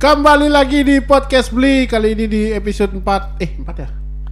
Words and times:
Kembali 0.00 0.48
lagi 0.48 0.80
di 0.80 0.96
podcast 1.04 1.52
Beli 1.52 1.84
kali 1.84 2.16
ini 2.16 2.24
di 2.24 2.42
episode 2.56 2.88
4 2.96 3.36
Eh 3.36 3.50
4 3.60 3.84
ya? 3.84 3.88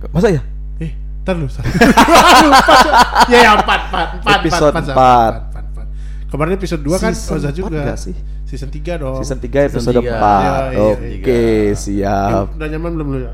Masa 0.08 0.32
ya? 0.32 0.40
Eh 0.80 0.96
ntar 1.20 1.36
lu. 1.36 1.44
Ya 3.32 3.38
ya 3.44 3.52
4 3.60 4.24
4 4.24 4.24
4 4.24 4.40
Episode 4.40 4.72
4 4.80 6.32
Kemarin 6.32 6.52
episode 6.56 6.80
2 6.80 6.96
kan 6.96 7.12
Oza 7.12 7.52
4 7.52 7.52
juga 7.52 7.92
sih? 8.00 8.16
Season 8.48 8.72
3 8.72 8.96
dong 8.96 9.20
Season 9.20 9.36
3 9.36 9.68
episode 9.68 10.00
tiga. 10.00 10.16
4 10.16 10.72
Iya, 10.72 10.72
iya, 10.72 10.80
Oke 10.88 11.36
Eh, 11.36 11.76
siap 11.76 12.56
Udah 12.56 12.68
nyaman 12.72 12.90
belum 12.96 13.08
lu 13.12 13.18
ya? 13.28 13.32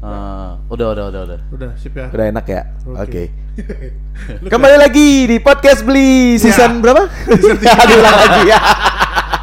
Ah, 0.00 0.60
udah 0.68 0.86
udah 0.92 1.04
udah 1.08 1.20
udah. 1.28 1.38
Udah 1.48 1.70
sip 1.80 1.96
ya 1.96 2.12
Udah 2.12 2.28
enak 2.28 2.44
ya? 2.44 2.60
Oke. 2.92 3.32
Oke 3.56 4.44
Kembali 4.52 4.76
lagi 4.76 5.24
di 5.24 5.36
podcast 5.40 5.80
Beli 5.80 6.36
Season 6.36 6.84
berapa? 6.84 7.08
Season 7.24 7.56
3 7.56 7.72
Diulang 7.88 8.16
lagi 8.20 8.42
ya 8.52 8.60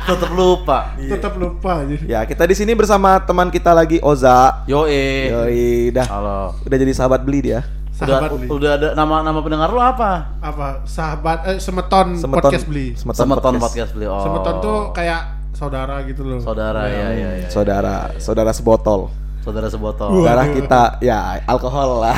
Tetap 0.07 0.31
lupa. 0.31 0.95
Tetap 0.95 1.33
lupa 1.35 1.83
aja 1.83 1.95
Ya 2.01 2.19
kita 2.23 2.43
di 2.43 2.55
sini 2.55 2.71
bersama 2.71 3.19
teman 3.19 3.47
kita 3.47 3.71
lagi 3.71 3.99
Oza 3.99 4.63
Yo 4.63 4.87
eh. 4.87 5.27
Yoi 5.27 5.91
dah 5.91 6.07
Halo. 6.07 6.39
Udah 6.63 6.77
jadi 6.77 6.91
sahabat 6.91 7.19
Beli 7.21 7.43
dia 7.43 7.59
Udah 7.99 8.23
Sahabat 8.23 8.29
Beli 8.33 8.47
udah 8.47 8.71
ada 8.73 8.87
nama 8.93 9.19
nama 9.19 9.37
pendengar 9.37 9.67
lu 9.67 9.77
apa? 9.77 10.31
Apa? 10.39 10.81
Sahabat 10.83 11.43
eh, 11.45 11.57
Semeton, 11.59 12.15
Semeton 12.15 12.39
podcast 12.39 12.63
Beli 12.63 12.95
Semeton, 12.95 13.19
Semeton 13.19 13.53
podcast 13.59 13.89
beli. 13.91 14.05
Oh. 14.07 14.21
Semeton 14.21 14.53
tuh 14.57 14.77
kayak 14.91 15.21
saudara 15.51 15.95
gitu 16.05 16.21
loh 16.21 16.37
saudara 16.39 16.85
ya 16.87 17.07
ya 17.11 17.29
ya. 17.43 17.47
Saudara 17.49 17.95
Saudara 18.17 18.49
sebotol 18.53 19.09
Saudara 19.41 19.67
sebotol. 19.67 20.23
Darah 20.23 20.47
kita 20.47 20.95
ya 20.99 21.39
alkohol 21.43 21.99
lah 21.99 22.13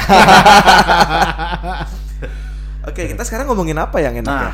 Oke 2.89 3.05
kita 3.07 3.21
sekarang 3.21 3.45
ngomongin 3.47 3.77
apa 3.77 3.97
yang 3.97 4.13
enak 4.13 4.27
Nah. 4.27 4.45
ya? 4.45 4.51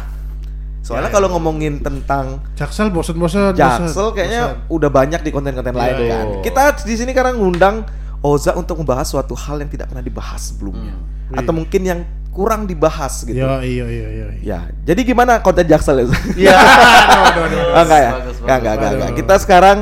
Soalnya 0.85 1.09
kalau 1.09 1.33
ngomongin 1.33 1.81
tentang 1.81 2.45
Jaksel 2.53 2.93
bosen-bosen 2.93 3.57
Jaksel 3.57 4.13
kayaknya 4.13 4.53
bosen. 4.53 4.69
udah 4.69 4.89
banyak 4.93 5.21
di 5.25 5.33
konten-konten 5.33 5.73
lain 5.73 5.95
Iya. 5.97 6.09
kan. 6.13 6.25
Kita 6.45 6.63
di 6.85 6.93
sini 6.93 7.09
karena 7.09 7.33
ngundang 7.33 7.89
Oza 8.21 8.53
untuk 8.53 8.77
membahas 8.77 9.09
suatu 9.09 9.33
hal 9.33 9.61
yang 9.61 9.69
tidak 9.69 9.89
pernah 9.89 10.05
dibahas 10.05 10.53
sebelumnya. 10.53 10.93
Hmm. 10.93 11.41
Atau 11.41 11.57
mungkin 11.57 11.81
yang 11.81 11.99
kurang 12.29 12.69
dibahas 12.69 13.25
gitu. 13.25 13.33
Yo 13.33 13.49
iya 13.65 13.85
iya 13.89 14.07
iya 14.11 14.25
Ya, 14.45 14.59
jadi 14.85 15.01
gimana 15.01 15.41
konten 15.41 15.65
Jaksel 15.65 16.05
itu? 16.05 16.13
Iya. 16.37 16.53
oh, 17.73 17.81
enggak 17.81 17.99
ya? 18.01 18.11
Enggak, 18.45 18.57
enggak, 18.77 18.91
enggak. 18.93 19.11
Kita 19.17 19.35
sekarang 19.41 19.77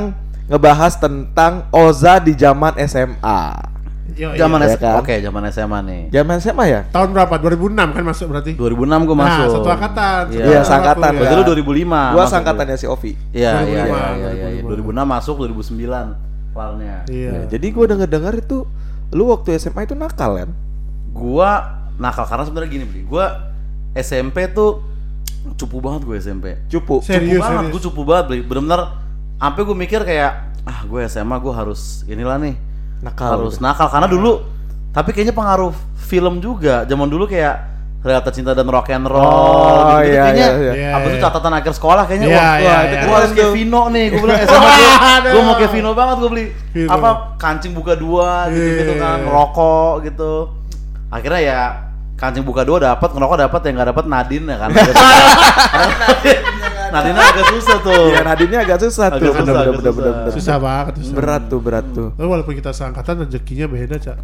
ngebahas 0.48 0.96
tentang 0.96 1.68
Oza 1.68 2.16
di 2.16 2.32
zaman 2.32 2.80
SMA. 2.80 3.73
Yo, 4.12 4.28
Zaman 4.36 4.60
Iya 4.60 4.68
S- 4.68 4.78
kan? 4.78 5.00
Oke, 5.00 5.16
zaman 5.18 5.42
SMA 5.48 5.78
nih. 5.80 6.02
Zaman 6.12 6.36
SMA 6.36 6.64
ya? 6.68 6.80
Tahun 6.92 7.08
berapa? 7.10 7.34
2006 7.34 7.88
kan 7.90 8.04
masuk 8.04 8.26
berarti? 8.30 8.52
2006 8.52 9.00
gua 9.02 9.16
Nah, 9.16 9.24
masuk. 9.26 9.48
satu 9.58 9.68
angkatan. 9.72 10.22
Iya. 10.28 10.44
Iya, 10.44 10.60
seangkatan. 10.62 11.10
Aku, 11.10 11.18
Berarti 11.18 11.34
ya. 11.34 11.40
lu 11.40 11.44
2005. 11.48 11.98
Gua 12.12 12.20
masuk 12.20 12.30
sangkatannya 12.30 12.76
si 12.76 12.86
Ovi. 12.86 13.12
Iya, 13.32 13.52
iya, 13.64 13.82
2005, 13.88 13.96
iya, 14.14 14.30
iya, 14.30 14.48
iya. 14.52 14.62
2005. 14.62 14.68
2006 14.68 15.04
masuk 15.08 15.34
2009 15.40 16.06
kelarnya. 16.52 16.96
Iya. 17.08 17.30
Ya, 17.32 17.42
jadi 17.48 17.66
gua 17.72 17.84
denger-dengar 17.88 18.34
itu 18.36 18.58
lu 19.10 19.24
waktu 19.26 19.48
SMA 19.56 19.80
itu 19.82 19.94
nakal 19.94 20.30
kan? 20.36 20.50
Gua 21.10 21.50
nakal 21.96 22.24
karena 22.24 22.44
sebenarnya 22.44 22.70
gini, 22.70 22.84
Bli. 22.84 23.00
Gua 23.04 23.24
SMP 23.92 24.46
tuh 24.48 24.84
cupu 25.54 25.78
banget 25.78 26.02
gue 26.02 26.16
SMP. 26.18 26.46
Cupu. 26.68 27.00
Serius, 27.00 27.36
cupu 27.36 27.44
banget, 27.46 27.64
gue 27.68 27.80
cupu 27.82 28.02
banget 28.02 28.24
beli. 28.26 28.40
Bener-bener 28.42 28.80
sampai 29.36 29.60
gue 29.60 29.76
mikir 29.76 30.00
kayak 30.02 30.32
ah 30.62 30.80
gue 30.82 31.00
SMA 31.04 31.36
gue 31.36 31.52
harus 31.52 32.00
inilah 32.04 32.38
nih 32.38 32.56
Nakal 33.04 33.28
harus 33.36 33.54
gitu. 33.54 33.62
nakal 33.62 33.86
karena 33.86 34.08
dulu 34.08 34.32
tapi 34.90 35.10
kayaknya 35.10 35.32
pengaruh 35.32 35.72
film 36.00 36.38
juga 36.38 36.82
zaman 36.84 37.04
dulu 37.04 37.26
kayak 37.26 37.76
Realita 38.00 38.28
Cinta 38.28 38.52
dan 38.52 38.64
Rock 38.64 38.88
and 38.90 39.04
Roll 39.04 39.24
Oh, 39.24 39.96
gitu, 39.98 40.12
iya, 40.12 40.22
kayaknya 40.22 40.48
iya, 40.52 40.72
iya. 40.72 40.88
apa 40.92 41.06
tuh 41.06 41.16
Iya, 41.16 41.24
catatan 41.24 41.52
akhir 41.54 41.72
sekolah 41.72 42.04
kayaknya 42.04 42.28
Iya, 42.28 42.36
wah, 42.36 42.44
iya, 42.54 42.64
wah 42.64 42.76
iya. 42.76 42.84
itu 42.84 42.94
gue 43.00 43.14
harus 43.14 43.24
Waduh. 43.26 43.38
kayak 43.38 43.52
Vino 43.56 43.82
nih 43.88 44.04
gue 44.06 44.20
bilang 44.20 44.40
SMA 44.44 44.72
gue 45.24 45.42
mau 45.48 45.54
kayak 45.54 45.72
Vino 45.72 45.90
banget 45.92 46.16
gue 46.18 46.30
beli 46.30 46.46
Vino. 46.70 46.88
apa 46.90 47.08
kancing 47.36 47.72
buka 47.72 47.92
dua 47.94 48.48
gitu 48.48 48.68
gitu 48.78 48.92
Iya. 48.92 49.00
kan 49.00 49.18
rokok 49.24 49.94
gitu 50.04 50.32
akhirnya 51.08 51.40
ya 51.40 51.60
kancing 52.14 52.44
buka 52.44 52.62
dua 52.62 52.78
dapat 52.84 53.08
ngerokok 53.10 53.36
dapat 53.40 53.60
yang 53.62 53.74
nggak 53.74 53.88
dapat 53.90 54.04
Nadine 54.06 54.46
ya 54.46 54.56
kan 54.58 54.70
Nadine 56.94 57.18
agak 57.18 57.44
susah 57.50 57.76
tuh 57.80 58.02
Iya, 58.06 58.20
Nadine 58.22 58.56
agak 58.56 58.78
susah 58.80 59.06
tuh. 59.10 59.16
Agak 59.18 59.32
susah, 59.32 59.42
Bener, 59.42 59.54
agak 59.56 59.72
bener, 59.74 59.74
bener, 59.74 59.92
susah. 59.92 60.14
bener. 60.14 60.32
Susah 60.32 60.56
banget 60.58 60.92
susah. 60.96 61.14
Berat 61.14 61.42
tuh, 61.46 61.58
berat 61.58 61.86
tuh. 61.90 62.08
Tapi 62.14 62.26
walaupun 62.26 62.54
kita 62.54 62.70
seangkatan 62.70 63.14
rezekinya 63.20 63.66
beda, 63.66 63.96
Cak. 63.98 64.16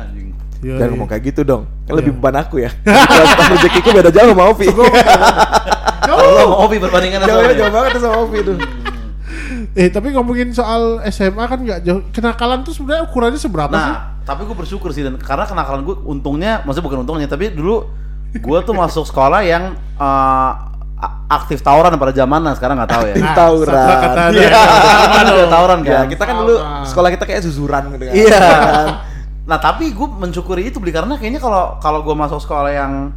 Anjing. 0.00 0.28
Yo, 0.58 0.74
Jangan 0.74 0.82
iya. 0.82 0.90
ngomong 0.90 1.06
kayak 1.06 1.22
gitu 1.24 1.40
dong. 1.42 1.62
Kan 1.84 1.86
Iya. 1.86 1.98
lebih 2.00 2.12
beban 2.14 2.36
aku 2.36 2.56
ya. 2.58 2.70
Kalau 2.82 3.24
rezekiku 3.52 3.88
beda 3.92 4.10
jauh 4.10 4.32
sama 4.32 4.44
Ovi. 4.48 4.66
Kalau 6.00 6.24
lo 6.26 6.42
mau 6.46 6.58
Ovi 6.64 6.76
berbandingan 6.78 7.20
sama 7.20 7.30
Jauh 7.30 7.54
jauh 7.54 7.70
banget 7.70 7.90
sama 7.96 8.16
Ovi 8.18 8.38
tuh. 8.42 8.56
Eh, 9.72 9.88
tapi 9.88 10.10
ngomongin 10.10 10.50
soal 10.50 10.98
SMA 11.06 11.44
kan 11.44 11.58
nggak 11.60 11.80
jauh. 11.82 12.00
Kenakalan 12.10 12.62
tuh 12.62 12.72
sebenarnya 12.72 13.06
ukurannya 13.06 13.38
seberapa 13.38 13.70
sih? 13.70 13.78
Nah, 13.78 14.18
tapi 14.22 14.42
gue 14.42 14.56
bersyukur 14.56 14.90
sih 14.90 15.02
dan 15.02 15.14
karena 15.16 15.46
kenakalan 15.46 15.82
gue 15.82 15.94
untungnya, 16.02 16.62
maksudnya 16.62 16.84
bukan 16.84 17.00
untungnya, 17.00 17.26
tapi 17.26 17.48
dulu 17.48 17.86
gue 18.30 18.58
tuh 18.60 18.74
masuk 18.74 19.04
sekolah 19.04 19.40
yang 19.40 19.72
eh, 19.94 20.02
a- 20.02 20.77
aktif 21.28 21.60
tawuran 21.60 21.94
pada 21.94 22.10
zamannya 22.10 22.52
sekarang 22.54 22.76
nggak 22.76 22.90
tahu 22.90 23.02
ya. 23.04 23.12
Aktif 23.12 23.24
Nah, 23.24 23.36
tawuran. 23.36 23.74
satu 23.74 23.92
angkatan. 23.92 24.28
Iya. 24.32 24.60
Kan 25.08 25.24
ada 25.26 25.46
tawuran 25.46 25.78
Ya, 25.80 25.90
kan. 25.92 26.06
kita 26.08 26.22
kan 26.24 26.36
dulu 26.38 26.54
sekolah 26.84 27.08
kita 27.12 27.24
kayak 27.24 27.40
zuzuran 27.42 27.82
gitu 27.92 28.04
kan. 28.04 28.14
Iya. 28.14 28.40
Nah 29.48 29.56
tapi 29.56 29.96
gue 29.96 30.04
mensyukuri 30.04 30.68
itu 30.68 30.76
beli 30.76 30.92
karena 30.92 31.16
kayaknya 31.16 31.40
kalau 31.40 31.80
kalau 31.80 32.04
gue 32.04 32.12
masuk 32.12 32.36
sekolah 32.36 32.68
yang 32.68 33.16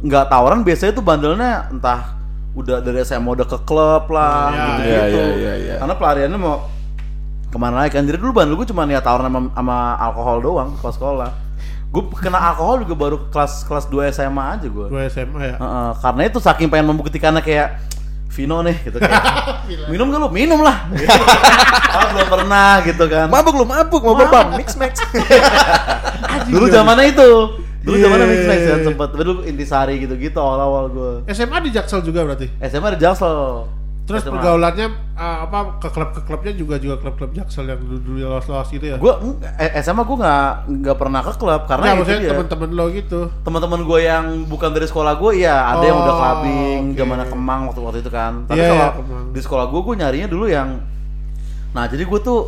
nggak 0.00 0.30
tawuran 0.30 0.62
biasanya 0.62 0.94
tuh 0.94 1.02
bandelnya 1.02 1.66
entah 1.66 2.14
udah 2.54 2.78
dari 2.78 3.02
SMA 3.02 3.26
udah 3.26 3.42
ke 3.42 3.58
klub 3.66 4.06
lah 4.06 4.54
Iya, 4.54 4.62
gitu 4.62 4.78
iya, 4.78 5.02
gitu. 5.02 5.18
iya, 5.18 5.26
iya, 5.34 5.52
iya. 5.58 5.74
Karena 5.82 5.94
pelariannya 5.98 6.38
mau 6.38 6.70
ke 7.44 7.58
mana 7.58 7.82
lagi 7.82 7.90
kan? 7.90 8.06
Jadi 8.06 8.18
dulu 8.18 8.30
bandel 8.30 8.54
gue 8.54 8.70
cuma 8.70 8.86
ya 8.86 9.02
tawuran 9.02 9.26
sama, 9.26 9.40
sama 9.50 9.76
alkohol 9.98 10.38
doang 10.38 10.70
pas 10.78 10.94
sekolah. 10.94 11.30
Gue 11.94 12.02
kena 12.18 12.42
alkohol 12.42 12.82
juga 12.82 12.94
baru 12.98 13.16
kelas 13.30 13.62
kelas 13.70 13.86
2 13.86 14.10
SMA 14.10 14.44
aja 14.58 14.66
gue. 14.66 14.86
Dua 14.90 15.06
SMA 15.06 15.40
ya. 15.46 15.56
Heeh, 15.62 15.90
karena 16.02 16.22
itu 16.26 16.38
saking 16.42 16.66
pengen 16.66 16.90
membuktikannya 16.90 17.38
kayak 17.38 17.78
Vino 18.34 18.58
nih 18.66 18.74
gitu 18.82 18.98
kayak 18.98 19.22
minum 19.94 20.10
gak 20.10 20.18
lu 20.18 20.28
minum 20.34 20.58
lah 20.58 20.90
ah, 21.94 22.06
belum 22.10 22.26
pernah 22.26 22.82
gitu 22.82 23.04
kan 23.06 23.30
Mabuk 23.30 23.54
lu, 23.54 23.62
mabuk, 23.62 24.02
mau 24.02 24.18
berapa? 24.18 24.58
Mix 24.58 24.74
max. 24.74 24.98
dulu 26.50 26.66
zamannya 26.66 27.14
itu 27.14 27.28
dulu 27.86 27.94
Iya, 27.94 28.02
zamannya 28.10 28.26
iya, 28.26 28.32
mix 28.34 28.42
match 28.50 28.58
iya, 28.58 28.70
kan 28.74 28.78
iya. 28.82 28.86
sempet 28.90 29.08
dulu 29.14 29.32
intisari 29.46 29.94
gitu 30.02 30.14
gitu 30.18 30.38
awal 30.42 30.58
awal 30.58 30.84
gue 30.90 31.12
SMA 31.30 31.62
di 31.62 31.70
Jaksel 31.70 32.02
juga 32.02 32.26
berarti. 32.26 32.50
SMA 32.58 32.88
di 32.96 33.00
Jaksel 33.06 33.36
Terus 34.04 34.20
SMA. 34.20 34.36
pergaulannya 34.36 34.86
ah, 35.14 35.48
apa 35.48 35.80
ke 35.80 35.88
klub 35.88 36.12
ke 36.12 36.20
klubnya 36.20 36.52
juga 36.52 36.76
juga 36.76 37.00
klub-klub 37.00 37.32
Jaksel 37.32 37.64
yang 37.66 37.80
dulu 37.80 37.96
dulu 37.96 38.18
lolos-lolos 38.22 38.68
gitu 38.68 38.84
ya. 38.84 38.96
gue 38.96 39.12
eh, 39.56 39.80
SMA 39.80 40.02
gue 40.02 40.16
nggak 40.18 40.44
nggak 40.76 40.96
pernah 40.96 41.20
ke 41.20 41.32
klub 41.34 41.62
karena 41.64 41.84
itu 41.86 41.96
maksudnya 41.98 42.30
teman-teman 42.30 42.68
lo 42.70 42.84
gitu. 42.90 43.20
teman-teman 43.40 43.80
gue 43.80 43.98
yang 44.02 44.24
bukan 44.44 44.70
dari 44.70 44.84
sekolah 44.84 45.12
gue 45.14 45.32
ya 45.38 45.56
ada 45.70 45.80
yang 45.82 45.96
udah 45.98 46.12
Oh, 46.12 46.20
clubbing 46.20 46.82
oke. 46.86 46.96
zamannya 46.96 47.26
Kemang 47.26 47.60
waktu 47.64 47.80
waktu 47.80 47.98
itu 47.98 48.10
kan 48.10 48.32
tapi 48.44 48.58
Iya, 48.58 48.68
kalau 48.68 48.84
iya, 48.84 48.92
Kemang. 48.94 49.24
di 49.32 49.40
sekolah 49.40 49.64
gue 49.66 49.80
gue 49.82 49.94
nyarinya 49.96 50.28
dulu 50.28 50.46
yang 50.46 50.68
nah 51.70 51.84
jadi 51.84 52.04
gue 52.04 52.20
tuh 52.20 52.40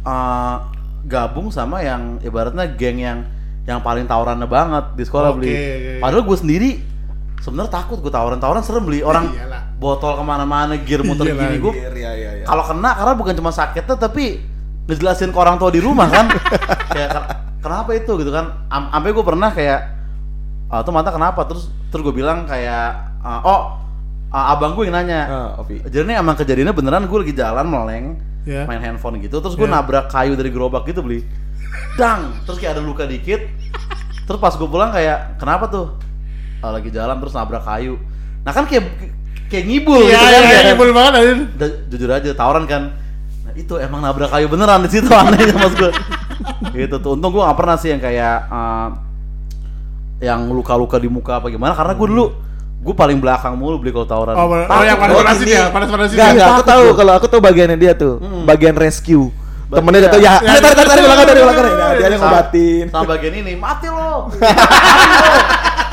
eh, 0.00 0.56
gabung 1.02 1.50
sama 1.50 1.80
yang 1.80 2.16
ibaratnya 2.20 2.70
geng 2.70 2.96
yang 2.96 3.18
yang 3.62 3.80
paling 3.80 4.04
tawurannya 4.04 4.46
banget 4.46 4.94
di 4.94 5.02
sekolah 5.02 5.30
Oke, 5.30 5.36
beli 5.36 5.50
oke. 5.50 5.92
padahal 5.98 6.22
gue 6.22 6.38
sendiri 6.38 6.70
sebenarnya 7.36 7.72
takut 7.72 7.98
gue 7.98 8.08
tawuran-tawuran 8.08 8.60
serem 8.60 8.84
beli 8.84 9.00
orang 9.00 9.26
Iyalah. 9.28 9.62
Botol 9.80 10.12
ke 10.12 10.22
mana-mana 10.22 10.76
gear 10.76 11.00
muter 11.00 11.24
Iyalah, 11.26 11.40
gini 11.42 11.56
gue 11.58 11.72
Iya, 11.72 11.88
iya, 11.90 12.10
iya. 12.36 12.44
kalau 12.44 12.60
kena 12.62 12.92
karena 12.92 13.12
bukan 13.16 13.34
cuma 13.34 13.50
sakitnya 13.50 13.96
tapi 13.96 14.44
ngejelasin 14.84 15.30
ke 15.30 15.38
orang 15.38 15.56
tua 15.56 15.70
di 15.70 15.80
rumah 15.80 16.04
kan? 16.06 16.28
Kayak 16.92 17.08
"Ken- 17.10 17.28
kenapa 17.60 17.90
itu 17.94 18.12
gitu 18.16 18.28
kan? 18.28 18.66
Am- 18.66 18.90
sampai 18.90 19.10
gue 19.10 19.24
pernah 19.24 19.48
kayak 19.48 19.80
ah 20.68 20.80
tuh 20.80 20.92
mata 20.92 21.08
kenapa? 21.08 21.40
Terus 21.44 21.66
terus 21.88 22.02
gue 22.02 22.12
bilang 22.12 22.44
kayak 22.44 22.92
"Ah, 23.18 23.40
oh 23.40 23.60
ah, 24.28 24.52
abang 24.52 24.74
gue 24.74 24.84
yang 24.84 24.94
nanya 24.94 25.20
Ah, 25.24 25.48
Ovi. 25.58 25.80
jadi 25.82 26.04
ini 26.04 26.14
emang 26.14 26.34
kejadiannya 26.34 26.70
beneran 26.70 27.04
gue 27.04 27.18
lagi 27.18 27.32
jalan 27.32 27.66
meleng 27.66 28.06
Ya. 28.40 28.64
main 28.64 28.80
handphone 28.80 29.16
gitu 29.18 29.38
terus 29.38 29.52
gue 29.52 29.64
Ya. 29.64 29.74
nabrak 29.74 30.08
kayu 30.08 30.32
dari 30.32 30.48
gerobak 30.48 30.84
gitu 30.84 31.00
beli. 31.00 31.24
Dang! 31.94 32.36
Terus 32.44 32.56
kayak 32.56 32.76
ada 32.76 32.82
luka 32.82 33.04
dikit. 33.04 33.40
Terus 34.24 34.38
pas 34.38 34.52
gue 34.52 34.64
pulang 34.64 34.90
kayak 34.90 35.36
kenapa 35.36 35.66
tuh? 35.66 35.86
"Ah, 36.58 36.70
lagi 36.70 36.88
jalan 36.88 37.16
terus 37.16 37.32
nabrak 37.32 37.62
kayu. 37.62 37.96
Nah 38.40 38.50
kan 38.50 38.64
kayak 38.64 38.84
kayak 39.50 39.64
ngibul 39.66 40.00
Iya, 40.00 40.08
gitu 40.08 40.16
kan 40.16 40.30
iya, 40.30 40.40
kayak- 40.40 40.64
iya, 40.64 40.74
boleh 40.74 40.92
banget 40.92 41.12
anjir. 41.12 41.36
Jujur 41.88 42.08
aja 42.08 42.30
tawuran 42.32 42.64
kan 42.64 42.82
nah 43.40 43.52
itu 43.52 43.74
emang 43.76 43.98
nabrak 43.98 44.30
kayu 44.30 44.46
beneran 44.46 44.80
di 44.80 44.90
situ 44.90 45.10
anehnya 45.16 45.52
mas 45.52 45.74
gue 45.74 45.90
gitu 46.72 46.96
tuh 46.96 47.10
untung 47.12 47.30
gue 47.30 47.42
gak 47.42 47.54
pernah 47.54 47.74
sih 47.74 47.90
yang 47.90 47.98
kayak 47.98 48.36
eh, 48.46 48.88
yang 50.22 50.46
luka-luka 50.46 50.96
di 50.96 51.08
muka 51.08 51.36
apa 51.36 51.48
gimana 51.48 51.72
karena 51.72 51.92
gue 51.92 52.06
dulu 52.06 52.26
gue 52.80 52.94
paling 52.94 53.18
belakang 53.18 53.52
mulu 53.54 53.76
beli 53.76 53.90
kalau 53.90 54.06
tawuran 54.06 54.34
Oh, 54.34 54.48
oh, 54.48 54.82
yang 54.82 54.96
panas-panasin 54.96 55.44
ini. 55.44 55.52
ya, 55.52 55.68
panas-panasin 55.68 56.14
Enggak, 56.14 56.32
ya. 56.32 56.46
aku 56.50 56.62
tahu 56.62 56.84
kalau 56.94 57.12
aku 57.12 57.26
tahu 57.26 57.40
bagiannya 57.42 57.76
dia 57.76 57.92
tuh, 57.92 58.16
Hmm. 58.16 58.44
bagian 58.44 58.72
rescue. 58.72 59.28
Temennya 59.70 60.00
jatuh 60.10 60.20
ya. 60.20 60.34
Tarik 60.42 60.62
tarik 60.66 60.88
tarik 60.90 61.02
ulang 61.06 61.18
dari 61.22 61.40
ulang 61.40 61.56
dari. 61.56 61.70
Nah, 61.70 61.90
dia 61.94 62.06
yang 62.10 62.20
ngobatin. 62.20 62.84
Sama 62.90 63.04
bagian 63.06 63.34
ini, 63.38 63.52
mati 63.54 63.86
lo. 63.86 64.26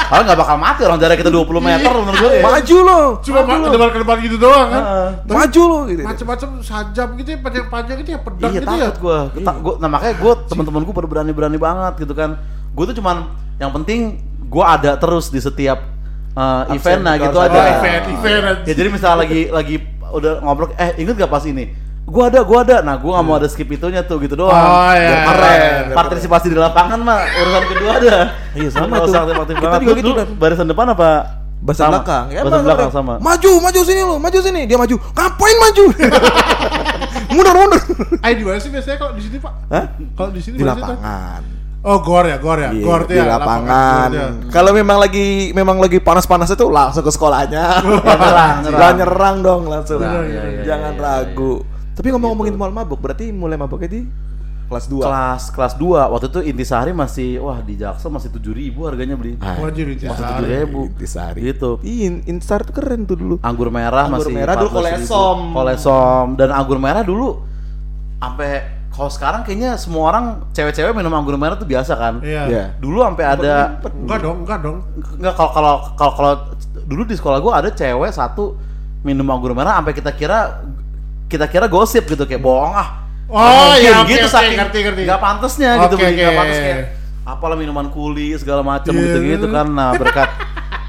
Kalau 0.08 0.24
nggak 0.24 0.40
bakal 0.40 0.56
mati 0.56 0.82
orang 0.88 1.00
jarak 1.04 1.20
kita 1.20 1.28
20 1.28 1.60
meter 1.60 1.92
menurut 1.92 2.16
gue. 2.16 2.32
ya. 2.40 2.44
Maju 2.48 2.78
lo. 2.80 3.02
Cuma 3.20 3.40
ma- 3.44 3.60
ke 3.60 3.70
depan 3.76 3.88
ke 3.92 4.00
depan 4.00 4.16
gitu 4.24 4.36
doang 4.40 4.68
kan. 4.72 4.84
Maju 5.28 5.62
lo 5.68 5.80
gitu. 5.92 6.02
Macam-macam 6.08 6.50
sajam 6.64 7.08
gitu 7.20 7.30
ya, 7.36 7.38
panjang-panjang 7.44 7.98
gitu 8.00 8.10
ya, 8.16 8.20
pedang 8.24 8.48
Iya 8.48 8.56
gitu 8.56 8.66
ya. 8.72 8.88
takut 8.88 8.98
gue. 9.04 9.18
gua, 9.60 9.74
nah 9.84 9.90
makanya 9.92 10.16
gue 10.16 10.34
teman-teman 10.48 10.82
gue 10.88 10.94
pada 10.96 11.08
berani-berani 11.12 11.60
banget 11.60 11.94
gitu 12.08 12.14
kan. 12.16 12.40
Gue 12.72 12.84
tuh 12.88 12.96
cuman 12.96 13.28
yang 13.60 13.72
penting 13.76 14.00
gue 14.48 14.64
ada 14.64 14.96
terus 14.96 15.28
di 15.28 15.44
setiap 15.44 15.84
uh, 16.40 16.72
event 16.72 17.02
nah 17.04 17.20
gitu 17.20 17.36
aja. 17.36 17.60
Oh, 17.60 17.68
event, 17.84 18.04
event. 18.08 18.58
Ya 18.64 18.74
jadi 18.80 18.88
misalnya 18.88 19.28
lagi 19.28 19.42
lagi 19.52 19.76
udah 20.08 20.40
ngobrol, 20.40 20.72
eh 20.80 20.96
inget 21.04 21.20
gak 21.20 21.28
pas 21.28 21.44
ini? 21.44 21.68
Gua 22.08 22.32
ada, 22.32 22.40
gua 22.48 22.64
ada. 22.64 22.80
Nah, 22.80 22.96
gua 22.96 23.20
nggak 23.20 23.26
mau 23.28 23.36
ada 23.36 23.48
skip 23.52 23.68
itunya 23.68 24.00
tuh 24.00 24.16
gitu 24.24 24.40
doang. 24.40 24.56
Oh, 24.56 24.92
iya. 24.96 25.12
Biar 25.12 25.20
keren. 25.28 25.84
Partisipasi 25.92 26.48
di 26.48 26.56
lapangan 26.56 27.04
mah 27.04 27.20
urusan 27.20 27.64
kedua 27.68 27.92
ada. 28.00 28.16
Iya, 28.56 28.70
sama 28.72 29.04
tuh. 29.04 29.12
Kita 29.12 29.60
banget. 29.60 29.80
juga 29.84 29.92
Lu- 29.92 30.00
gitu, 30.00 30.10
lu 30.10 30.16
Dan. 30.16 30.28
Barisan 30.40 30.68
depan 30.72 30.88
apa? 30.96 31.10
Bahasa 31.58 31.84
Sama? 31.84 31.92
belakang. 32.00 32.26
Ya, 32.32 32.42
Bahasa 32.46 32.56
Bang, 32.56 32.66
belakang 32.70 32.92
sama. 32.94 33.14
Maju, 33.20 33.52
maju 33.60 33.80
sini 33.84 34.02
lo, 34.06 34.16
maju 34.22 34.40
sini. 34.40 34.62
Dia 34.70 34.78
maju. 34.78 34.96
Ngapain 34.96 35.58
maju? 35.58 35.84
mundur, 37.36 37.56
mundur. 37.60 37.82
Ay, 38.24 38.32
di 38.40 38.44
mana 38.46 38.62
sih 38.62 38.70
biasanya 38.72 38.98
kalau 39.02 39.12
di 39.18 39.22
sini, 39.26 39.38
Pak? 39.42 39.54
Hah? 39.74 39.86
Kalau 40.16 40.30
di 40.32 40.42
sini 40.42 40.56
Di 40.56 40.64
lapangan. 40.64 41.42
Oh, 41.88 41.98
gor 42.04 42.24
ya, 42.30 42.38
gor 42.40 42.58
ya. 42.62 42.72
Iya, 42.72 42.84
gor 42.84 43.02
tuh 43.04 43.16
di 43.16 43.20
ya, 43.20 43.26
lapangan. 43.36 44.08
ya. 44.16 44.28
Kalau 44.54 44.72
memang 44.72 44.98
lagi 45.02 45.52
memang 45.52 45.78
lagi 45.82 45.98
panas-panas 46.00 46.52
itu 46.52 46.66
langsung 46.72 47.04
ke 47.04 47.12
sekolahnya. 47.12 47.64
nyerang, 48.06 48.56
nyerang. 48.64 48.96
Nyerang 49.02 49.36
dong 49.44 49.62
langsung. 49.68 50.00
Nyerang, 50.00 50.24
iya, 50.30 50.42
iya, 50.46 50.62
Jangan 50.64 50.94
iya, 50.94 51.00
iya, 51.00 51.04
ragu. 51.04 51.54
Tapi 51.98 52.08
ngomong-ngomongin 52.14 52.54
mal 52.54 52.70
mabuk, 52.70 53.02
berarti 53.02 53.34
mulai 53.34 53.58
mabuknya 53.58 53.90
di 53.90 54.02
kelas 54.68 54.86
2. 54.92 55.00
Kelas 55.00 55.44
kelas 55.50 55.74
2 55.80 56.12
waktu 56.14 56.28
itu 56.28 56.40
intisari 56.44 56.92
masih 56.92 57.40
wah 57.40 57.58
di 57.64 57.80
Jaksel 57.80 58.12
masih 58.12 58.30
7000 58.30 58.76
harganya 58.86 59.16
beli. 59.18 59.40
Ah, 59.40 59.58
Wajib 59.64 59.96
itu. 59.96 60.06
Masih 60.06 60.22
sehari. 60.22 60.46
7000. 60.68 60.92
Intisari. 60.94 61.40
Gitu. 61.42 61.70
Iya, 61.82 62.08
Instar 62.30 62.60
tuh 62.68 62.76
keren 62.76 63.08
tuh 63.08 63.18
dulu. 63.18 63.36
Anggur 63.42 63.72
merah 63.74 64.06
Anggur 64.06 64.28
masih 64.28 64.34
merah 64.36 64.54
dulu 64.60 64.70
14.000. 64.70 64.78
kolesom. 64.78 65.38
Kolesom 65.56 66.26
dan 66.38 66.50
anggur 66.54 66.78
merah 66.78 67.02
dulu 67.02 67.30
sampai 68.18 68.52
kalau 68.98 69.14
sekarang 69.14 69.46
kayaknya 69.46 69.78
semua 69.78 70.10
orang 70.10 70.26
cewek-cewek 70.58 70.90
minum 70.98 71.14
anggur 71.14 71.38
merah 71.38 71.54
tuh 71.54 71.70
biasa 71.70 71.94
kan. 71.96 72.18
Iya. 72.26 72.44
Iya. 72.50 72.64
Dulu 72.82 73.06
sampai 73.06 73.26
ada 73.30 73.78
Enggak 73.94 74.20
dong, 74.26 74.38
enggak 74.44 74.60
dong. 74.66 74.78
Enggak 75.18 75.34
kalau 75.38 75.52
kalau 75.54 75.74
kalau 75.94 76.14
kalau 76.18 76.34
dulu 76.90 77.06
di 77.06 77.16
sekolah 77.16 77.38
gua 77.38 77.62
ada 77.62 77.70
cewek 77.70 78.10
satu 78.10 78.58
minum 79.06 79.30
anggur 79.30 79.54
merah 79.54 79.78
sampai 79.78 79.94
kita 79.94 80.12
kira 80.18 80.66
kita 81.28 81.46
kira 81.46 81.68
gosip 81.68 82.04
gitu 82.04 82.24
kayak 82.24 82.40
bohong 82.40 82.74
ah. 82.74 82.90
Oh, 83.28 83.76
iya, 83.76 84.08
gitu 84.08 84.24
oke, 84.24 84.32
saking 84.32 84.56
ngerti, 84.56 84.80
ngerti. 84.82 85.02
nggak 85.04 85.20
pantesnya 85.20 85.70
gitu 85.78 85.94
Oke, 85.94 86.02
begini 86.02 86.16
nggak 86.18 86.32
oke. 86.32 86.40
pantes 86.40 86.58
kayak 86.58 86.80
apalah 87.22 87.56
minuman 87.56 87.88
kuli 87.88 88.32
segala 88.34 88.62
macam 88.62 88.90
Iya. 88.90 89.04
gitu 89.04 89.18
gitu 89.22 89.48
kan 89.50 89.68
nah 89.68 89.92
berkat 89.94 90.30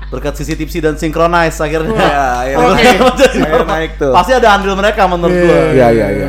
berkat 0.09 0.33
sisi 0.35 0.55
tipsi 0.55 0.79
dan 0.79 0.95
sinkronize 0.95 1.59
akhirnya 1.59 1.99
Iya, 1.99 2.27
iya. 2.45 2.57
Oke. 2.57 2.79
merah 2.79 3.15
jadi 3.19 3.27
Akhirnya 3.35 3.51
normal. 3.53 3.75
naik 3.75 3.93
tuh. 3.99 4.13
pasti 4.15 4.33
ada 4.33 4.49
andil 4.53 4.73
mereka 4.73 5.03
menurut 5.05 5.35
Iya. 5.35 5.43
gua 5.45 5.59
Iya, 5.69 5.87
iya, 5.91 6.07
iya. 6.09 6.29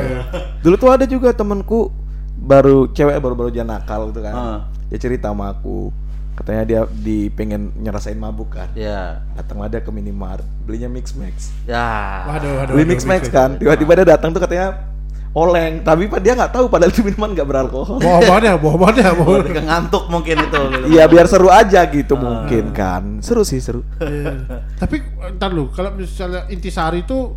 Dulu 0.59 0.75
tuh 0.75 0.89
ada 0.89 1.06
juga 1.06 1.29
temenku 1.31 1.94
baru 2.35 2.89
cewek 2.89 3.15
baru-baru 3.15 3.47
aja 3.50 3.63
nakal 3.63 4.09
gitu 4.09 4.19
kan. 4.19 4.33
Heeh. 4.33 4.57
Dia 4.89 5.00
cerita 5.00 5.29
sama 5.29 5.53
aku. 5.53 5.94
Katanya 6.39 6.63
dia 6.63 6.81
di 6.88 7.27
pengen 7.27 7.75
nyerasain 7.75 8.15
mabuk 8.15 8.56
kan. 8.56 8.71
ya 8.71 9.19
Datang 9.36 9.59
ada 9.59 9.83
ke 9.83 9.91
minimart, 9.91 10.47
belinya 10.63 10.88
mix 10.88 11.12
max. 11.12 11.51
ya 11.68 12.24
Waduh, 12.31 12.63
waduh. 12.63 12.74
Beli 12.80 12.95
mix 12.95 13.03
max 13.03 13.27
kan. 13.27 13.59
Tiba-tiba 13.59 13.91
dia 14.00 14.15
datang 14.15 14.31
tuh 14.31 14.39
katanya 14.39 14.88
oleng, 15.36 15.86
tapi 15.86 16.09
pak 16.09 16.24
dia 16.25 16.33
nggak 16.33 16.56
tahu 16.56 16.65
padahal 16.71 16.89
itu 16.95 17.03
minuman 17.03 17.36
nggak 17.36 17.44
beralkohol. 17.44 18.00
Bohong 18.00 18.24
banget 18.24 18.44
ya, 18.50 18.56
bohong 18.56 18.80
banget 18.81 18.95
ya, 19.03 19.12
ke 19.59 19.62
ngantuk 19.68 20.03
mungkin 20.09 20.36
itu 20.41 20.62
Iya 20.89 21.03
biar 21.06 21.27
seru 21.27 21.51
aja 21.51 21.86
gitu 21.91 22.15
mungkin 22.15 22.71
kan. 22.71 23.19
Seru 23.19 23.44
sih 23.45 23.59
seru. 23.62 23.83
Iya. 24.00 24.63
Tapi 24.80 25.03
entar 25.30 25.51
lu, 25.51 25.69
kalau 25.75 25.92
misalnya 25.94 26.47
intisari 26.50 27.06
itu 27.06 27.35